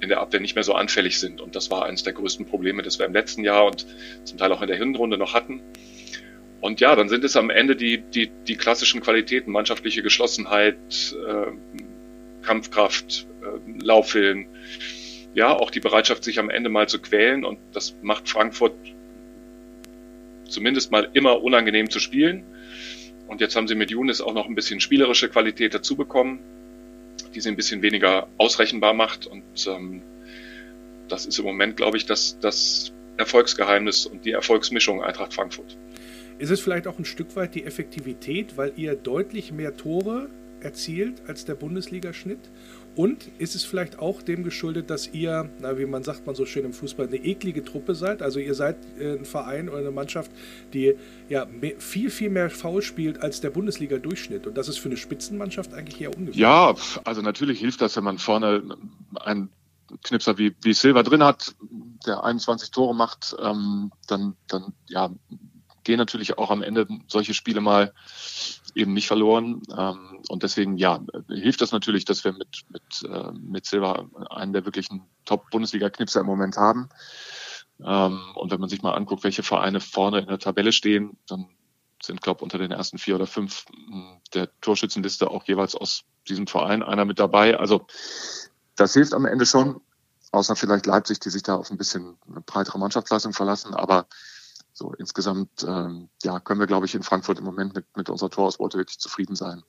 [0.00, 1.40] in der Abwehr nicht mehr so anfällig sind.
[1.40, 3.86] Und das war eines der größten Probleme, das wir im letzten Jahr und
[4.24, 5.62] zum Teil auch in der Hinrunde noch hatten.
[6.60, 10.76] Und ja, dann sind es am Ende die, die, die klassischen Qualitäten, mannschaftliche Geschlossenheit,
[11.26, 11.46] äh,
[12.42, 14.46] Kampfkraft, äh, Laufwillen,
[15.34, 17.44] ja, auch die Bereitschaft, sich am Ende mal zu quälen.
[17.44, 18.74] Und das macht Frankfurt
[20.54, 22.44] zumindest mal immer unangenehm zu spielen.
[23.26, 26.40] Und jetzt haben sie mit Younes auch noch ein bisschen spielerische Qualität dazu bekommen
[27.34, 29.26] die sie ein bisschen weniger ausrechenbar macht.
[29.26, 30.02] Und ähm,
[31.08, 35.76] das ist im Moment, glaube ich, das, das Erfolgsgeheimnis und die Erfolgsmischung Eintracht Frankfurt.
[36.38, 40.28] Ist es vielleicht auch ein Stück weit die Effektivität, weil ihr deutlich mehr Tore
[40.60, 42.50] erzielt als der Bundesliga-Schnitt?
[42.96, 46.46] Und ist es vielleicht auch dem geschuldet, dass ihr, na, wie man sagt man so
[46.46, 48.22] schön im Fußball, eine eklige Truppe seid?
[48.22, 50.30] Also ihr seid äh, ein Verein oder eine Mannschaft,
[50.72, 50.94] die
[51.28, 51.46] ja
[51.78, 54.46] viel, viel mehr faul spielt als der Bundesliga-Durchschnitt.
[54.46, 56.36] Und das ist für eine Spitzenmannschaft eigentlich eher ungewöhnlich.
[56.36, 56.74] Ja,
[57.04, 58.62] also natürlich hilft das, wenn man vorne
[59.20, 59.50] einen
[60.02, 61.54] Knipser wie, wie Silva drin hat,
[62.06, 65.10] der 21 Tore macht, ähm, dann, dann ja,
[65.84, 67.92] gehen natürlich auch am Ende solche Spiele mal
[68.74, 69.62] eben nicht verloren.
[69.76, 74.52] Ähm, und deswegen, ja, hilft das natürlich, dass wir mit, mit, äh, mit Silva einen
[74.52, 76.88] der wirklichen Top-Bundesliga-Knipser im Moment haben.
[77.82, 81.48] Ähm, und wenn man sich mal anguckt, welche Vereine vorne in der Tabelle stehen, dann
[82.02, 86.46] sind, glaube unter den ersten vier oder fünf hm, der Torschützenliste auch jeweils aus diesem
[86.46, 87.58] Verein einer mit dabei.
[87.58, 87.86] Also
[88.76, 89.80] das hilft am Ende schon,
[90.32, 92.16] außer vielleicht Leipzig, die sich da auf ein bisschen
[92.46, 93.74] breitere Mannschaftsleistung verlassen.
[93.74, 94.06] Aber
[94.74, 98.28] so insgesamt ähm, ja, können wir, glaube ich, in Frankfurt im Moment mit, mit unserer
[98.28, 99.62] Torausbeute wirklich zufrieden sein.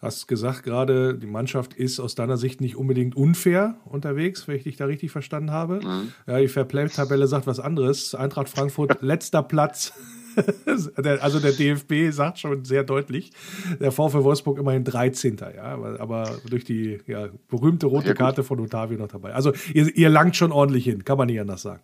[0.00, 4.62] Hast gesagt gerade, die Mannschaft ist aus deiner Sicht nicht unbedingt unfair unterwegs, wenn ich
[4.62, 5.80] dich da richtig verstanden habe.
[5.84, 6.12] Mhm.
[6.26, 8.14] Ja, die Fairplay-Tabelle sagt was anderes.
[8.14, 9.92] Eintracht Frankfurt letzter Platz.
[10.66, 13.32] also der DFB sagt schon sehr deutlich,
[13.80, 15.36] der VfL Wolfsburg immerhin 13.
[15.56, 19.34] Ja, aber durch die ja, berühmte rote Karte von Otavio noch dabei.
[19.34, 21.82] Also ihr, ihr langt schon ordentlich hin, kann man nicht anders sagen.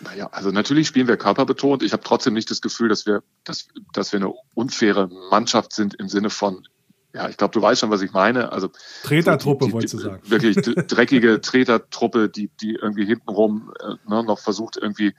[0.00, 1.82] Naja, also natürlich spielen wir körperbetont.
[1.82, 5.94] Ich habe trotzdem nicht das Gefühl, dass wir, dass, dass wir eine unfaire Mannschaft sind
[5.94, 6.66] im Sinne von,
[7.12, 8.50] ja, ich glaube, du weißt schon, was ich meine.
[8.52, 8.70] Also
[9.04, 10.22] Tretertruppe, so wolltest du sagen.
[10.28, 10.56] Wirklich
[10.88, 15.14] dreckige Tretertruppe, die, die irgendwie hintenrum äh, ne, noch versucht, irgendwie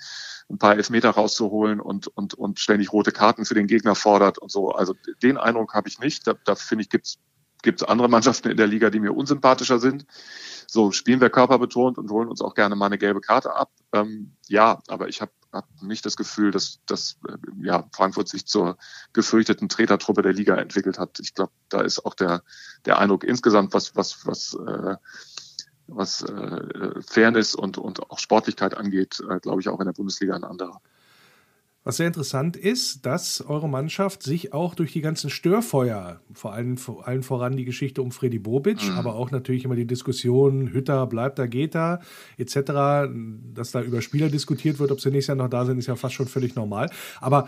[0.49, 4.51] ein paar Elfmeter rauszuholen und, und, und ständig rote Karten für den Gegner fordert und
[4.51, 4.71] so.
[4.71, 6.27] Also den Eindruck habe ich nicht.
[6.27, 7.17] Da, da finde ich, gibt's
[7.65, 10.05] gibt's andere Mannschaften in der Liga, die mir unsympathischer sind.
[10.67, 13.71] So spielen wir körperbetont und holen uns auch gerne mal eine gelbe Karte ab.
[13.91, 18.45] Ähm, ja, aber ich habe hab nicht das Gefühl, dass, dass äh, ja, Frankfurt sich
[18.45, 18.77] zur
[19.13, 21.19] gefürchteten Tretertruppe der Liga entwickelt hat.
[21.19, 22.43] Ich glaube, da ist auch der,
[22.85, 24.95] der Eindruck insgesamt, was, was, was, äh,
[25.87, 30.35] was äh, Fairness und, und auch Sportlichkeit angeht, äh, glaube ich, auch in der Bundesliga
[30.35, 30.81] ein anderer.
[31.85, 36.77] Was sehr interessant ist, dass eure Mannschaft sich auch durch die ganzen Störfeuer, vor allem
[36.77, 38.97] vor allen voran die Geschichte um Freddy Bobic, mhm.
[38.97, 41.99] aber auch natürlich immer die Diskussion, Hütter bleibt da, geht da,
[42.39, 43.07] etc.,
[43.53, 45.95] dass da über Spieler diskutiert wird, ob sie nächstes Jahr noch da sind, ist ja
[45.95, 46.89] fast schon völlig normal.
[47.21, 47.47] Aber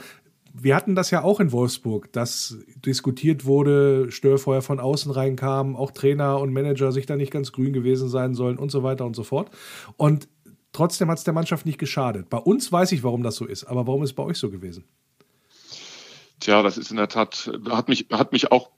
[0.54, 5.92] wir hatten das ja auch in Wolfsburg, dass diskutiert wurde, Störfeuer von außen reinkam, auch
[5.92, 9.16] Trainer und Manager sich da nicht ganz grün gewesen sein sollen und so weiter und
[9.16, 9.50] so fort.
[9.98, 10.28] Und
[10.72, 12.30] trotzdem hat es der Mannschaft nicht geschadet.
[12.30, 14.50] Bei uns weiß ich, warum das so ist, aber warum ist es bei euch so
[14.50, 14.86] gewesen?
[16.40, 18.70] Tja, das ist in der Tat, hat mich, hat mich auch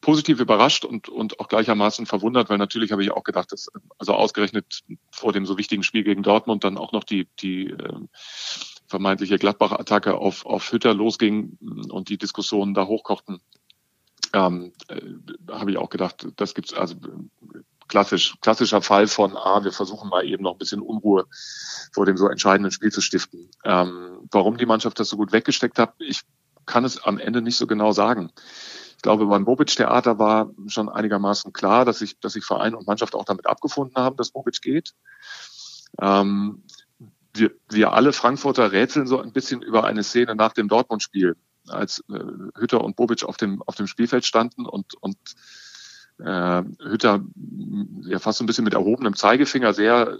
[0.00, 4.14] positiv überrascht und, und auch gleichermaßen verwundert, weil natürlich habe ich auch gedacht, dass also
[4.14, 7.98] ausgerechnet vor dem so wichtigen Spiel gegen Dortmund dann auch noch die, die äh,
[8.86, 11.58] vermeintliche Gladbach-Attacke auf, auf Hütter losging
[11.90, 13.40] und die Diskussionen da hochkochten.
[14.32, 15.00] Ähm, äh,
[15.50, 16.96] habe ich auch gedacht, das gibt's also
[17.88, 21.26] klassisch, klassischer Fall von, ah, wir versuchen mal eben noch ein bisschen Unruhe
[21.92, 23.50] vor dem so entscheidenden Spiel zu stiften.
[23.64, 26.22] Ähm, warum die Mannschaft das so gut weggesteckt hat, ich
[26.66, 28.30] kann es am Ende nicht so genau sagen.
[28.96, 33.14] Ich glaube, beim Bobic-Theater war schon einigermaßen klar, dass sich, dass sich Verein und Mannschaft
[33.14, 34.94] auch damit abgefunden haben, dass Bobic geht.
[36.00, 36.64] Ähm,
[37.34, 41.36] wir, wir alle Frankfurter rätseln so ein bisschen über eine Szene nach dem Dortmund-Spiel,
[41.68, 42.18] als äh,
[42.58, 45.16] Hütter und Bobic auf dem, auf dem Spielfeld standen und, und
[46.18, 47.24] äh, Hütter
[48.02, 50.18] ja fast so ein bisschen mit erhobenem Zeigefinger sehr,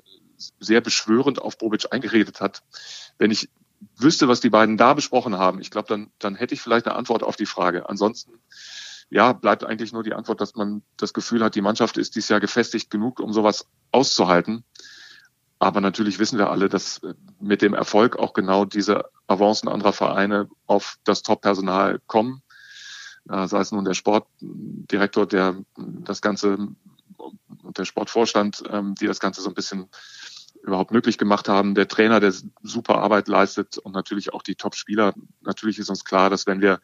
[0.61, 2.62] sehr beschwörend auf Bobic eingeredet hat.
[3.18, 3.49] Wenn ich
[3.97, 6.97] wüsste, was die beiden da besprochen haben, ich glaube, dann, dann hätte ich vielleicht eine
[6.97, 7.88] Antwort auf die Frage.
[7.88, 8.32] Ansonsten,
[9.11, 12.28] ja, bleibt eigentlich nur die Antwort, dass man das Gefühl hat, die Mannschaft ist dies
[12.28, 14.64] Jahr gefestigt genug, um sowas auszuhalten.
[15.59, 17.01] Aber natürlich wissen wir alle, dass
[17.40, 22.42] mit dem Erfolg auch genau diese Avancen anderer Vereine auf das Top-Personal kommen.
[23.29, 26.57] Äh, sei es nun der Sportdirektor, der das Ganze
[27.62, 29.89] und der Sportvorstand, ähm, die das Ganze so ein bisschen
[30.62, 35.14] überhaupt möglich gemacht haben, der Trainer, der super Arbeit leistet und natürlich auch die Top-Spieler.
[35.43, 36.81] Natürlich ist uns klar, dass wenn wir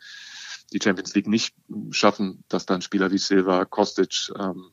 [0.73, 1.55] die Champions League nicht
[1.91, 4.71] schaffen, dass dann Spieler wie Silva, Kostic ähm,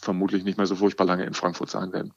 [0.00, 2.14] vermutlich nicht mehr so furchtbar lange in Frankfurt sein werden.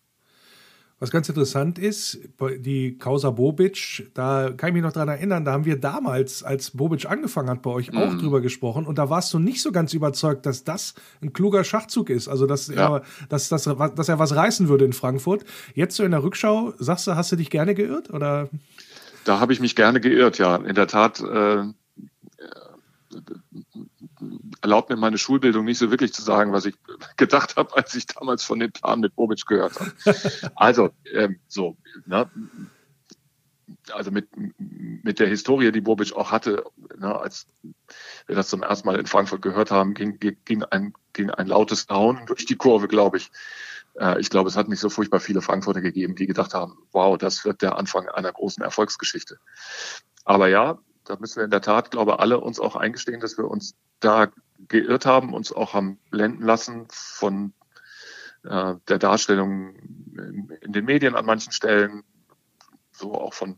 [0.99, 2.19] Was ganz interessant ist,
[2.59, 6.71] die Causa Bobic, da kann ich mich noch dran erinnern, da haben wir damals, als
[6.71, 8.19] Bobic angefangen hat, bei euch auch mm.
[8.19, 12.09] drüber gesprochen und da warst du nicht so ganz überzeugt, dass das ein kluger Schachzug
[12.09, 12.97] ist, also dass, ja.
[12.97, 15.45] er, dass, dass, dass er was reißen würde in Frankfurt.
[15.73, 18.49] Jetzt so in der Rückschau, sagst du, hast du dich gerne geirrt oder?
[19.23, 20.57] Da habe ich mich gerne geirrt, ja.
[20.57, 21.63] In der Tat äh,
[24.61, 26.75] erlaubt mir meine Schulbildung nicht so wirklich zu sagen, was ich
[27.17, 29.91] gedacht habe, als ich damals von dem Plan mit Bobic gehört habe.
[30.55, 32.29] Also, ähm, so, ne?
[33.91, 36.63] also mit, mit der Historie, die Bobic auch hatte,
[36.97, 37.47] ne, als
[38.27, 41.87] wir das zum ersten Mal in Frankfurt gehört haben, ging, ging, ein, ging ein lautes
[41.87, 43.31] Down durch die Kurve, glaube ich.
[43.95, 47.17] Äh, ich glaube, es hat nicht so furchtbar viele Frankfurter gegeben, die gedacht haben, wow,
[47.17, 49.39] das wird der Anfang einer großen Erfolgsgeschichte.
[50.25, 53.37] Aber ja, da müssen wir in der Tat, glaube ich, alle uns auch eingestehen, dass
[53.37, 54.27] wir uns da
[54.69, 57.53] geirrt haben, uns auch haben blenden lassen von
[58.43, 62.03] äh, der Darstellung in, den Medien an manchen Stellen,
[62.91, 63.57] so auch von,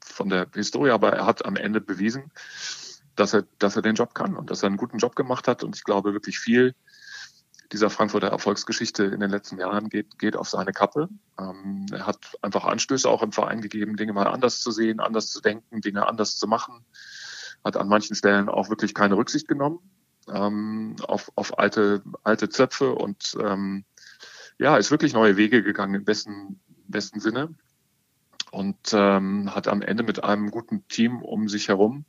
[0.00, 0.90] von der Historie.
[0.90, 2.30] Aber er hat am Ende bewiesen,
[3.16, 5.64] dass er, dass er den Job kann und dass er einen guten Job gemacht hat.
[5.64, 6.74] Und ich glaube wirklich viel
[7.72, 11.08] dieser Frankfurter Erfolgsgeschichte in den letzten Jahren geht, geht auf seine Kappe.
[11.38, 15.30] Ähm, er hat einfach Anstöße auch im Verein gegeben, Dinge mal anders zu sehen, anders
[15.30, 16.84] zu denken, Dinge anders zu machen.
[17.64, 19.78] Hat an manchen Stellen auch wirklich keine Rücksicht genommen
[20.28, 23.84] ähm, auf, auf alte, alte Zöpfe und ähm,
[24.58, 27.54] ja, ist wirklich neue Wege gegangen im besten, besten Sinne
[28.50, 32.04] und ähm, hat am Ende mit einem guten Team um sich herum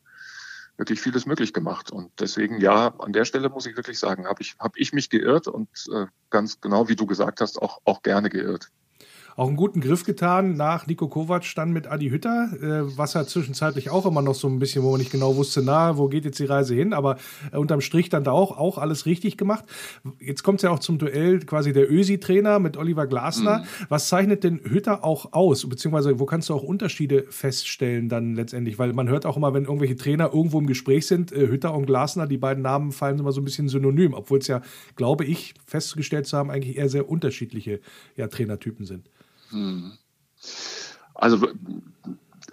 [0.78, 1.91] wirklich vieles möglich gemacht.
[1.91, 5.09] Und deswegen, ja, an der Stelle muss ich wirklich sagen, habe ich, hab ich mich
[5.09, 8.72] geirrt und äh, ganz genau, wie du gesagt hast, auch, auch gerne geirrt
[9.36, 13.26] auch einen guten Griff getan nach Nico Kovac dann mit Adi Hütter, äh, was ja
[13.26, 16.26] zwischenzeitlich auch immer noch so ein bisschen, wo man nicht genau wusste, na, wo geht
[16.26, 17.18] jetzt die Reise hin, aber
[17.52, 19.66] äh, unterm Strich dann da auch, auch alles richtig gemacht.
[20.20, 23.60] Jetzt kommt es ja auch zum Duell quasi der Ösi-Trainer mit Oliver Glasner.
[23.60, 23.86] Mhm.
[23.90, 28.80] Was zeichnet denn Hütter auch aus, beziehungsweise wo kannst du auch Unterschiede feststellen dann letztendlich,
[28.80, 31.86] weil man hört auch immer, wenn irgendwelche Trainer irgendwo im Gespräch sind, äh, Hütter und
[31.86, 34.62] Glasner, die beiden Namen fallen immer so ein bisschen synonym, obwohl es ja,
[34.96, 37.80] glaube ich, festgestellt zu haben, eigentlich eher sehr unterschiedliche
[38.16, 39.10] ja, Trainertypen sind.
[39.52, 39.97] Hm.
[41.14, 41.47] Also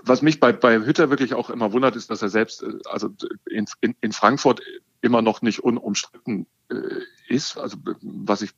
[0.03, 3.11] was mich bei, bei Hütter wirklich auch immer wundert, ist, dass er selbst äh, also
[3.49, 4.61] in, in, in Frankfurt
[5.01, 7.57] immer noch nicht unumstritten äh, ist.
[7.57, 8.53] Also was ich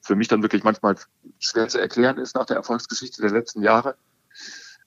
[0.00, 0.96] für mich dann wirklich manchmal
[1.38, 3.96] schwer zu erklären ist nach der Erfolgsgeschichte der letzten Jahre.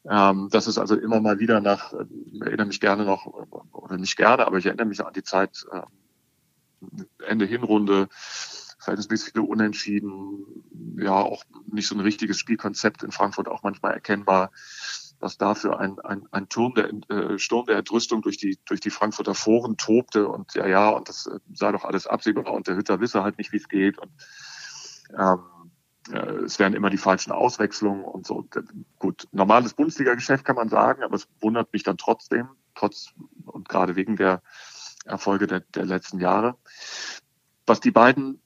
[0.09, 3.97] Ähm, dass es also immer mal wieder nach, äh, ich erinnere mich gerne noch, oder
[3.97, 5.81] nicht gerne, aber ich erinnere mich an die Zeit äh,
[7.25, 8.07] Ende Hinrunde,
[8.89, 10.63] verhältnismäßig viele Unentschieden,
[10.97, 14.51] ja auch nicht so ein richtiges Spielkonzept in Frankfurt auch manchmal erkennbar,
[15.19, 18.89] was dafür ein, ein, ein Turm der äh, Sturm der Entrüstung durch die durch die
[18.89, 22.77] Frankfurter Foren tobte und ja ja und das äh, sei doch alles absehbar und der
[22.77, 24.11] Hütter wisse halt nicht wie es geht und
[25.17, 25.39] ähm,
[26.11, 28.47] äh, es wären immer die falschen Auswechslungen und so.
[28.97, 33.13] Gut, normales Bundesliga-Geschäft kann man sagen, aber es wundert mich dann trotzdem, trotz
[33.45, 34.41] und gerade wegen der
[35.05, 36.55] Erfolge der, der letzten Jahre.
[37.65, 38.41] Was die beiden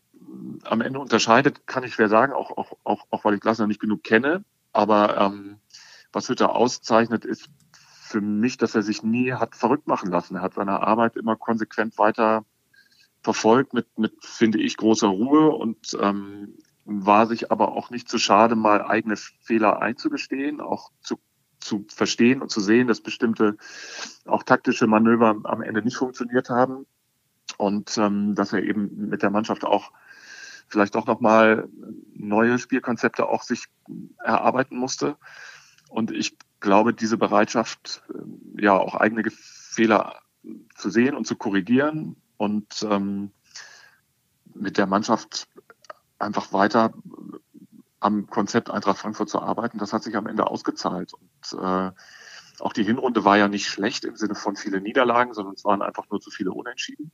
[0.64, 3.80] am Ende unterscheidet, kann ich schwer sagen, auch, auch, auch, auch weil ich Glasner nicht
[3.80, 4.44] genug kenne.
[4.72, 5.58] Aber ähm,
[6.12, 7.50] was Hütter auszeichnet, ist
[8.14, 10.36] für mich, dass er sich nie hat verrückt machen lassen.
[10.36, 12.46] Er hat seine Arbeit immer konsequent weiter
[13.22, 18.18] verfolgt mit, mit finde ich, großer Ruhe und ähm, war sich aber auch nicht zu
[18.18, 21.18] schade, mal eigene Fehler einzugestehen, auch zu,
[21.60, 23.58] zu verstehen und zu sehen, dass bestimmte
[24.26, 26.86] auch taktische Manöver am Ende nicht funktioniert haben
[27.58, 29.92] und ähm, dass er eben mit der Mannschaft auch
[30.74, 31.70] vielleicht auch nochmal
[32.14, 33.66] neue Spielkonzepte auch sich
[34.18, 35.18] erarbeiten musste.
[35.88, 38.02] Und ich glaube, diese Bereitschaft,
[38.58, 40.20] ja, auch eigene Fehler
[40.76, 43.32] zu sehen und zu korrigieren und ähm,
[44.56, 45.48] mit der Mannschaft
[46.18, 46.92] einfach weiter
[48.00, 51.14] am Konzept Eintracht Frankfurt zu arbeiten, das hat sich am Ende ausgezahlt.
[51.14, 51.92] Und äh,
[52.60, 55.84] auch die Hinrunde war ja nicht schlecht im Sinne von viele Niederlagen, sondern es waren
[55.84, 57.12] einfach nur zu viele Unentschieden.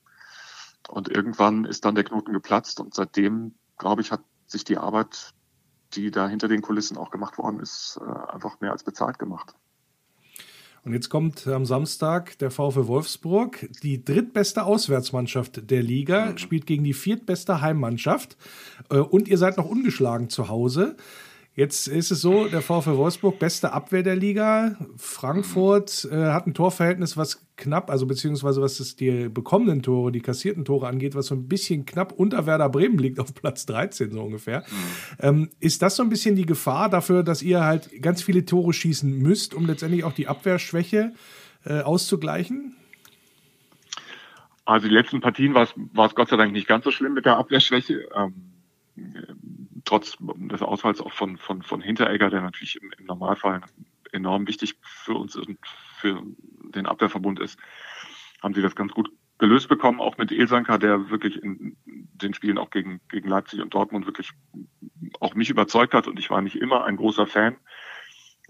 [0.90, 5.34] Und irgendwann ist dann der Knoten geplatzt und seitdem, glaube ich, hat sich die Arbeit,
[5.94, 9.54] die da hinter den Kulissen auch gemacht worden ist, äh, einfach mehr als bezahlt gemacht.
[10.84, 16.38] Und jetzt kommt am Samstag der VfL Wolfsburg, die drittbeste Auswärtsmannschaft der Liga, mhm.
[16.38, 18.38] spielt gegen die viertbeste Heimmannschaft
[18.90, 20.96] äh, und ihr seid noch ungeschlagen zu Hause.
[21.60, 24.78] Jetzt ist es so, der VfL Wolfsburg, beste Abwehr der Liga.
[24.96, 30.22] Frankfurt äh, hat ein Torverhältnis, was knapp, also beziehungsweise was es die bekommenen Tore, die
[30.22, 34.14] kassierten Tore angeht, was so ein bisschen knapp unter Werder Bremen liegt, auf Platz 13
[34.14, 34.60] so ungefähr.
[34.60, 34.74] Mhm.
[35.20, 38.72] Ähm, ist das so ein bisschen die Gefahr dafür, dass ihr halt ganz viele Tore
[38.72, 41.12] schießen müsst, um letztendlich auch die Abwehrschwäche
[41.66, 42.78] äh, auszugleichen?
[44.64, 47.36] Also die letzten Partien war es Gott sei Dank nicht ganz so schlimm mit der
[47.36, 48.08] Abwehrschwäche.
[48.16, 48.50] Ähm,
[49.90, 53.62] trotz des Ausfalls auch von, von, von Hinteregger, der natürlich im, im Normalfall
[54.12, 55.58] enorm wichtig für uns und
[55.98, 56.22] für
[56.76, 57.60] den Abwehrverbund ist,
[58.42, 62.60] haben sie das ganz gut gelöst bekommen, auch mit Ilsanka, der wirklich in den Spielen
[62.60, 64.32] auch gegen, gegen Leipzig und Dortmund wirklich
[65.20, 67.56] auch mich überzeugt hat und ich war nicht immer ein großer Fan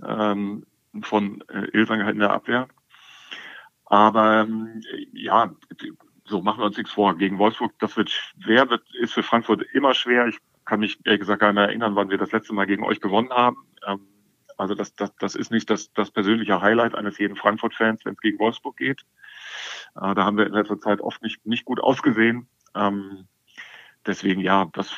[0.05, 0.65] ähm,
[1.01, 2.67] von äh, Ilsanka in der Abwehr.
[3.85, 4.81] Aber ähm,
[5.13, 5.53] ja,
[6.25, 7.17] so machen wir uns nichts vor.
[7.17, 10.27] Gegen Wolfsburg, das wird schwer, wird, ist für Frankfurt immer schwer.
[10.27, 10.37] Ich
[10.69, 13.31] kann mich ehrlich gesagt gar nicht erinnern, wann wir das letzte Mal gegen euch gewonnen
[13.31, 13.57] haben.
[13.87, 14.01] Ähm,
[14.55, 18.19] also das, das, das ist nicht das, das persönliche Highlight eines jeden Frankfurt-Fans, wenn es
[18.19, 19.01] gegen Wolfsburg geht.
[19.95, 22.47] Äh, da haben wir in letzter Zeit oft nicht, nicht gut ausgesehen.
[22.75, 23.27] Ähm,
[24.05, 24.93] deswegen ja, das,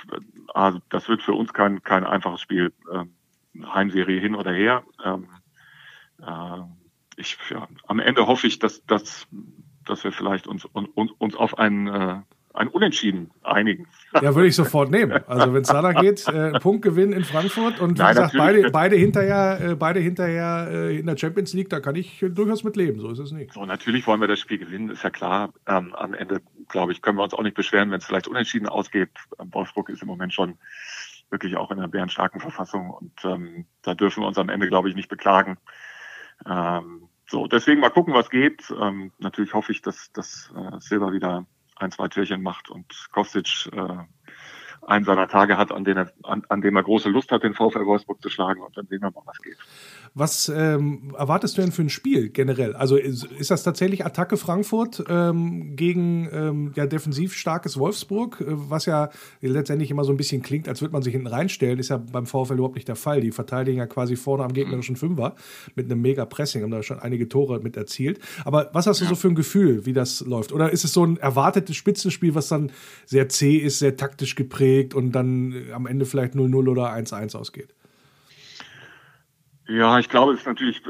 [0.53, 2.73] also das wird für uns kein, kein einfaches Spiel.
[2.91, 3.15] Ähm,
[3.63, 4.83] Heimserie hin oder her.
[5.05, 5.29] Ähm,
[6.21, 6.63] äh,
[7.15, 9.25] ich, ja, am Ende hoffe ich, dass, dass,
[9.85, 12.21] dass wir vielleicht uns, uns, uns auf einen äh,
[12.53, 13.87] ein Unentschieden einigen.
[14.13, 15.23] Ja, würde ich sofort nehmen.
[15.27, 18.95] Also wenn es danach geht, äh, Punktgewinn in Frankfurt und wie Nein, gesagt, beide, beide
[18.95, 22.99] hinterher, äh, beide hinterher äh, in der Champions League, da kann ich durchaus mit leben.
[22.99, 23.53] So ist es nicht.
[23.53, 25.53] So, natürlich wollen wir das Spiel gewinnen, ist ja klar.
[25.67, 28.67] Ähm, am Ende, glaube ich, können wir uns auch nicht beschweren, wenn es vielleicht unentschieden
[28.67, 29.11] ausgeht.
[29.39, 30.57] Ähm, Wolfsburg ist im Moment schon
[31.29, 34.89] wirklich auch in einer bärenstarken Verfassung und ähm, da dürfen wir uns am Ende, glaube
[34.89, 35.57] ich, nicht beklagen.
[36.45, 38.73] Ähm, so, deswegen mal gucken, was geht.
[38.77, 41.45] Ähm, natürlich hoffe ich, dass, dass äh, Silber wieder
[41.81, 43.97] ein, zwei Türchen macht und Kostic äh,
[44.87, 47.53] einen seiner Tage hat, an, denen er, an, an dem er große Lust hat, den
[47.53, 49.57] VfL Wolfsburg zu schlagen und dann sehen wir mal, was geht.
[50.13, 52.73] Was ähm, erwartest du denn für ein Spiel generell?
[52.73, 58.45] Also ist, ist das tatsächlich Attacke Frankfurt ähm, gegen ähm, ja defensiv starkes Wolfsburg, äh,
[58.47, 59.09] was ja
[59.39, 62.25] letztendlich immer so ein bisschen klingt, als würde man sich hinten reinstellen, ist ja beim
[62.25, 63.21] VfL überhaupt nicht der Fall.
[63.21, 65.35] Die verteidigen ja quasi vorne am gegnerischen Fünfer
[65.75, 68.19] mit einem mega Pressing, haben da schon einige Tore mit erzielt.
[68.43, 69.09] Aber was hast du ja.
[69.09, 70.51] so für ein Gefühl, wie das läuft?
[70.51, 72.69] Oder ist es so ein erwartetes Spitzenspiel, was dann
[73.05, 77.73] sehr zäh ist, sehr taktisch geprägt und dann am Ende vielleicht 0-0 oder 1-1 ausgeht?
[79.71, 80.81] Ja, ich glaube, es ist natürlich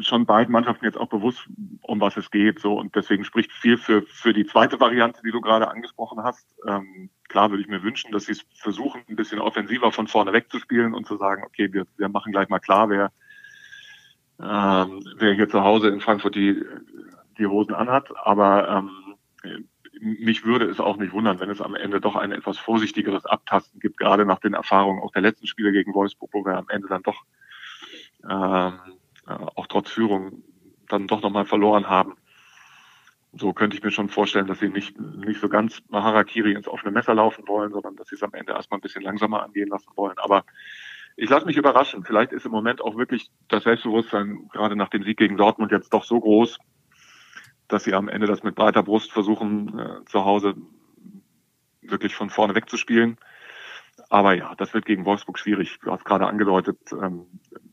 [0.00, 1.46] schon beiden Mannschaften jetzt auch bewusst,
[1.82, 2.58] um was es geht.
[2.58, 6.46] So und deswegen spricht viel für für die zweite Variante, die du gerade angesprochen hast.
[6.66, 10.32] Ähm, klar würde ich mir wünschen, dass sie es versuchen, ein bisschen offensiver von vorne
[10.32, 13.12] wegzuspielen und zu sagen, okay, wir, wir machen gleich mal klar, wer
[14.40, 16.64] ähm, wer hier zu Hause in Frankfurt die
[17.36, 18.10] die Hosen anhat.
[18.24, 18.90] Aber ähm,
[20.00, 23.80] mich würde es auch nicht wundern, wenn es am Ende doch ein etwas vorsichtigeres Abtasten
[23.80, 26.88] gibt, gerade nach den Erfahrungen auch der letzten Spiele gegen Wolfsburg, wo wir am Ende
[26.88, 27.24] dann doch
[28.24, 28.78] ähm,
[29.26, 30.42] äh, auch trotz Führung
[30.88, 32.16] dann doch nochmal verloren haben.
[33.32, 36.92] So könnte ich mir schon vorstellen, dass sie nicht, nicht so ganz Harakiri ins offene
[36.92, 39.90] Messer laufen wollen, sondern dass sie es am Ende erstmal ein bisschen langsamer angehen lassen
[39.96, 40.18] wollen.
[40.18, 40.44] Aber
[41.16, 42.04] ich lasse mich überraschen.
[42.04, 45.92] Vielleicht ist im Moment auch wirklich das Selbstbewusstsein gerade nach dem Sieg gegen Dortmund jetzt
[45.92, 46.58] doch so groß,
[47.66, 50.54] dass sie am Ende das mit breiter Brust versuchen, äh, zu Hause
[51.82, 53.18] wirklich von vorne wegzuspielen.
[54.10, 55.78] Aber ja, das wird gegen Wolfsburg schwierig.
[55.80, 57.26] Du hast gerade angedeutet, ähm,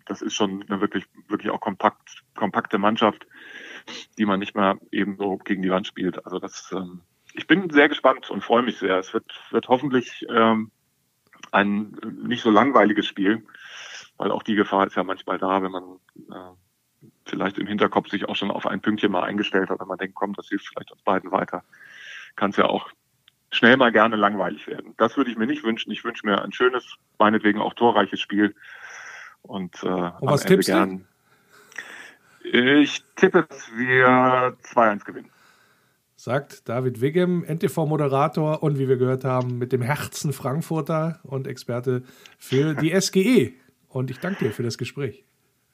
[0.05, 3.25] das ist schon eine wirklich, wirklich auch kompakt, kompakte Mannschaft.
[4.17, 6.25] die man nicht mehr eben so gegen die Wand spielt.
[6.25, 7.01] Also das, ähm,
[7.33, 8.97] ich bin sehr gespannt und freue mich sehr.
[8.97, 10.71] Es wird, wird hoffentlich ähm,
[11.51, 13.45] ein nicht so langweiliges Spiel,
[14.17, 15.83] weil auch die Gefahr ist ja manchmal da, wenn man
[16.31, 19.97] äh, vielleicht im Hinterkopf sich auch schon auf ein Pünktchen mal eingestellt hat, wenn man
[19.97, 21.63] denkt, komm, das hilft vielleicht uns beiden weiter,
[22.35, 22.89] kann es ja auch
[23.55, 24.93] schnell mal gerne langweilig werden.
[24.97, 25.91] Das würde ich mir nicht wünschen.
[25.91, 28.55] Ich wünsche mir ein schönes, meinetwegen auch torreiches Spiel.
[29.41, 30.89] Und, äh, und was Ende tippst gern.
[30.99, 31.05] du?
[32.79, 35.29] Ich tippe, dass wir 2-1 gewinnen.
[36.15, 42.03] Sagt David Wiggem, NTV-Moderator und wie wir gehört haben, mit dem Herzen Frankfurter und Experte
[42.37, 43.53] für die SGE.
[43.89, 45.25] Und ich danke dir für das Gespräch.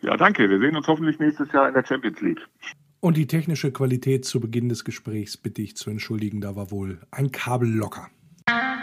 [0.02, 0.50] Ja, danke.
[0.50, 2.42] Wir sehen uns hoffentlich nächstes Jahr in der Champions League.
[3.04, 7.02] Und die technische Qualität zu Beginn des Gesprächs bitte ich zu entschuldigen, da war wohl
[7.10, 8.10] ein Kabel locker.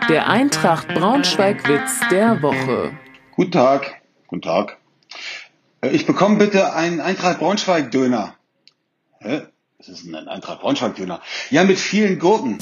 [0.09, 2.99] Der Eintracht Braunschweig-Witz der Woche.
[3.37, 4.03] Guten Tag.
[4.27, 4.79] Guten Tag.
[5.83, 8.35] Äh, ich bekomme bitte einen Eintracht Braunschweig-Döner.
[9.21, 9.43] Hä?
[9.79, 11.23] Was ist denn ein Eintracht Braunschweig-Döner?
[11.51, 12.59] Ja, mit vielen Gurken.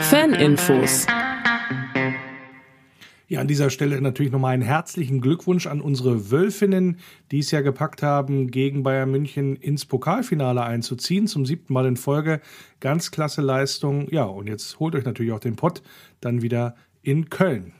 [0.00, 1.06] Faninfos.
[3.30, 6.96] Ja, an dieser Stelle natürlich nochmal einen herzlichen Glückwunsch an unsere Wölfinnen,
[7.30, 11.98] die es ja gepackt haben, gegen Bayern München ins Pokalfinale einzuziehen, zum siebten Mal in
[11.98, 12.40] Folge.
[12.80, 14.08] Ganz klasse Leistung.
[14.10, 15.82] Ja, und jetzt holt euch natürlich auch den Pott
[16.22, 17.74] dann wieder in Köln.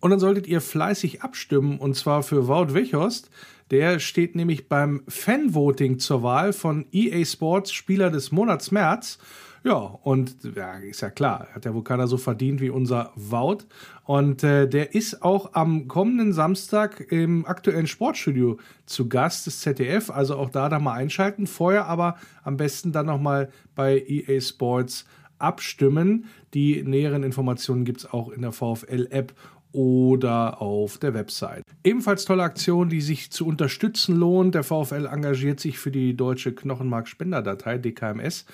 [0.00, 3.28] Und dann solltet ihr fleißig abstimmen, und zwar für Wout Wechost.
[3.70, 9.18] Der steht nämlich beim Fanvoting zur Wahl von EA Sports Spieler des Monats März.
[9.66, 13.64] Ja, und ja, ist ja klar, hat ja wohl keiner so verdient wie unser Wout.
[14.06, 20.10] Und äh, der ist auch am kommenden Samstag im aktuellen Sportstudio zu Gast des ZDF.
[20.10, 21.46] Also auch da dann mal einschalten.
[21.46, 25.06] Vorher aber am besten dann nochmal bei EA Sports
[25.38, 26.26] abstimmen.
[26.54, 29.34] Die näheren Informationen gibt es auch in der VfL-App
[29.72, 31.62] oder auf der Website.
[31.84, 34.54] Ebenfalls tolle Aktion, die sich zu unterstützen lohnt.
[34.54, 38.46] Der VfL engagiert sich für die deutsche Knochenmarkspenderdatei DKMS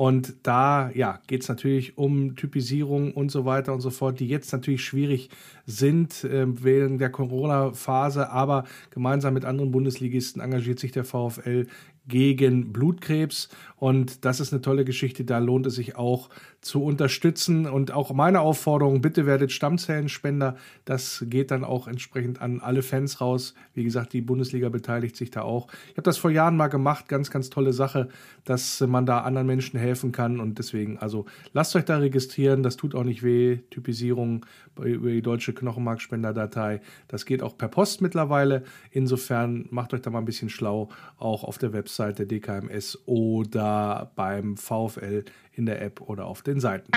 [0.00, 4.28] und da ja, geht es natürlich um Typisierung und so weiter und so fort, die
[4.28, 5.28] jetzt natürlich schwierig
[5.66, 11.66] sind äh, während der Corona-Phase, aber gemeinsam mit anderen Bundesligisten engagiert sich der VfL
[12.10, 13.48] gegen Blutkrebs.
[13.76, 15.24] Und das ist eine tolle Geschichte.
[15.24, 16.28] Da lohnt es sich auch
[16.60, 17.66] zu unterstützen.
[17.66, 20.56] Und auch meine Aufforderung, bitte werdet Stammzellenspender.
[20.84, 23.54] Das geht dann auch entsprechend an alle Fans raus.
[23.72, 25.68] Wie gesagt, die Bundesliga beteiligt sich da auch.
[25.86, 27.08] Ich habe das vor Jahren mal gemacht.
[27.08, 28.08] Ganz, ganz tolle Sache,
[28.44, 30.40] dass man da anderen Menschen helfen kann.
[30.40, 32.62] Und deswegen, also lasst euch da registrieren.
[32.62, 33.60] Das tut auch nicht weh.
[33.70, 34.44] Typisierung
[34.76, 36.82] über die deutsche Knochenmarkspenderdatei.
[37.08, 38.64] Das geht auch per Post mittlerweile.
[38.90, 40.90] Insofern macht euch da mal ein bisschen schlau.
[41.18, 46.42] Auch auf der Website Website der DKMS oder beim VfL in der App oder auf
[46.42, 46.90] den Seiten.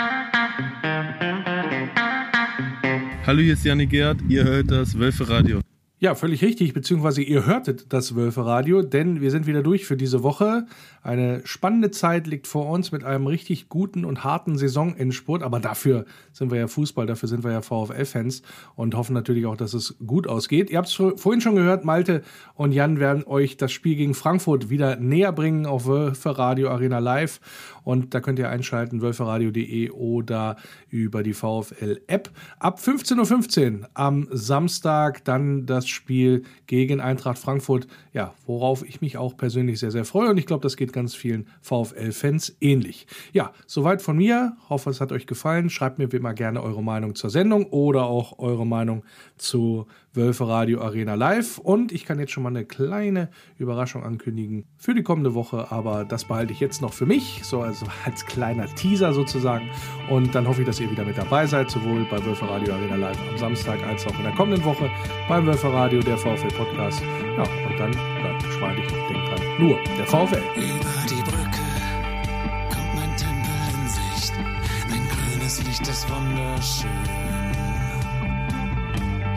[3.25, 5.59] Hallo, hier ist Janik Gerd, ihr hört das Wölfe Radio.
[6.03, 10.21] Ja, völlig richtig, beziehungsweise ihr hörtet das Wölfe-Radio, denn wir sind wieder durch für diese
[10.21, 10.65] Woche.
[11.01, 16.03] Eine spannende Zeit liegt vor uns mit einem richtig guten und harten Saisonendspurt, aber dafür
[16.33, 18.41] sind wir ja Fußball, dafür sind wir ja VfL-Fans
[18.75, 20.69] und hoffen natürlich auch, dass es gut ausgeht.
[20.69, 22.21] Ihr habt es vorhin schon gehört, Malte
[22.55, 27.39] und Jan werden euch das Spiel gegen Frankfurt wieder näher bringen auf Wölfe-Radio Arena Live
[27.83, 30.57] und da könnt ihr einschalten, wölferadio.de oder
[30.89, 32.29] über die VfL-App.
[32.59, 39.17] Ab 15.15 Uhr am Samstag dann das Spiel gegen Eintracht Frankfurt, ja, worauf ich mich
[39.17, 43.07] auch persönlich sehr, sehr freue und ich glaube, das geht ganz vielen VfL-Fans ähnlich.
[43.31, 44.55] Ja, soweit von mir.
[44.69, 45.69] Hoffe, es hat euch gefallen.
[45.69, 49.03] Schreibt mir wie immer gerne eure Meinung zur Sendung oder auch eure Meinung
[49.37, 51.57] zu Wölfe Radio Arena Live.
[51.57, 56.05] Und ich kann jetzt schon mal eine kleine Überraschung ankündigen für die kommende Woche, aber
[56.05, 59.69] das behalte ich jetzt noch für mich, so also als kleiner Teaser sozusagen.
[60.09, 62.95] Und dann hoffe ich, dass ihr wieder mit dabei seid, sowohl bei Wölfe Radio Arena
[62.95, 64.89] Live am Samstag als auch in der kommenden Woche
[65.27, 67.01] beim Wölfe Radio, der VfL Podcast.
[67.01, 70.41] Ja, und dann bleibt geschmeidig, denkt dran, nur der VfL.
[70.55, 71.63] Über die Brücke
[72.69, 74.33] kommt mein Tempel in Sicht.
[74.91, 77.22] Ein grünes Licht ist wunderschön.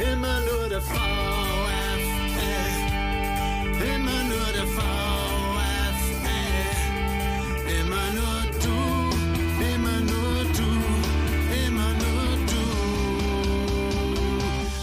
[0.00, 2.00] Immer nur der VfL.
[3.94, 5.94] Immer nur der VfL.
[7.80, 8.78] Immer nur du.
[9.74, 10.70] Immer nur du.
[11.66, 12.64] Immer nur du.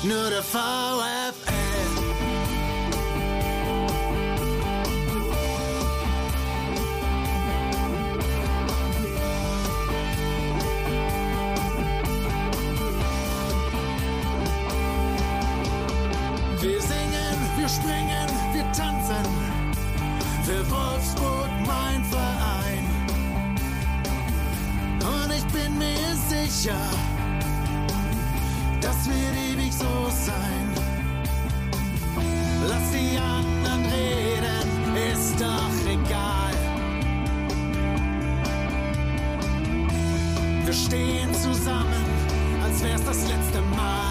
[0.08, 1.47] Nur der VfL.
[20.78, 22.86] Augsburg mein Verein.
[25.00, 26.82] Und ich bin mir sicher,
[28.82, 30.68] das wird ewig so sein.
[32.70, 36.54] Lass die anderen reden, ist doch egal.
[40.66, 42.06] Wir stehen zusammen,
[42.64, 44.07] als wär's das letzte Mal.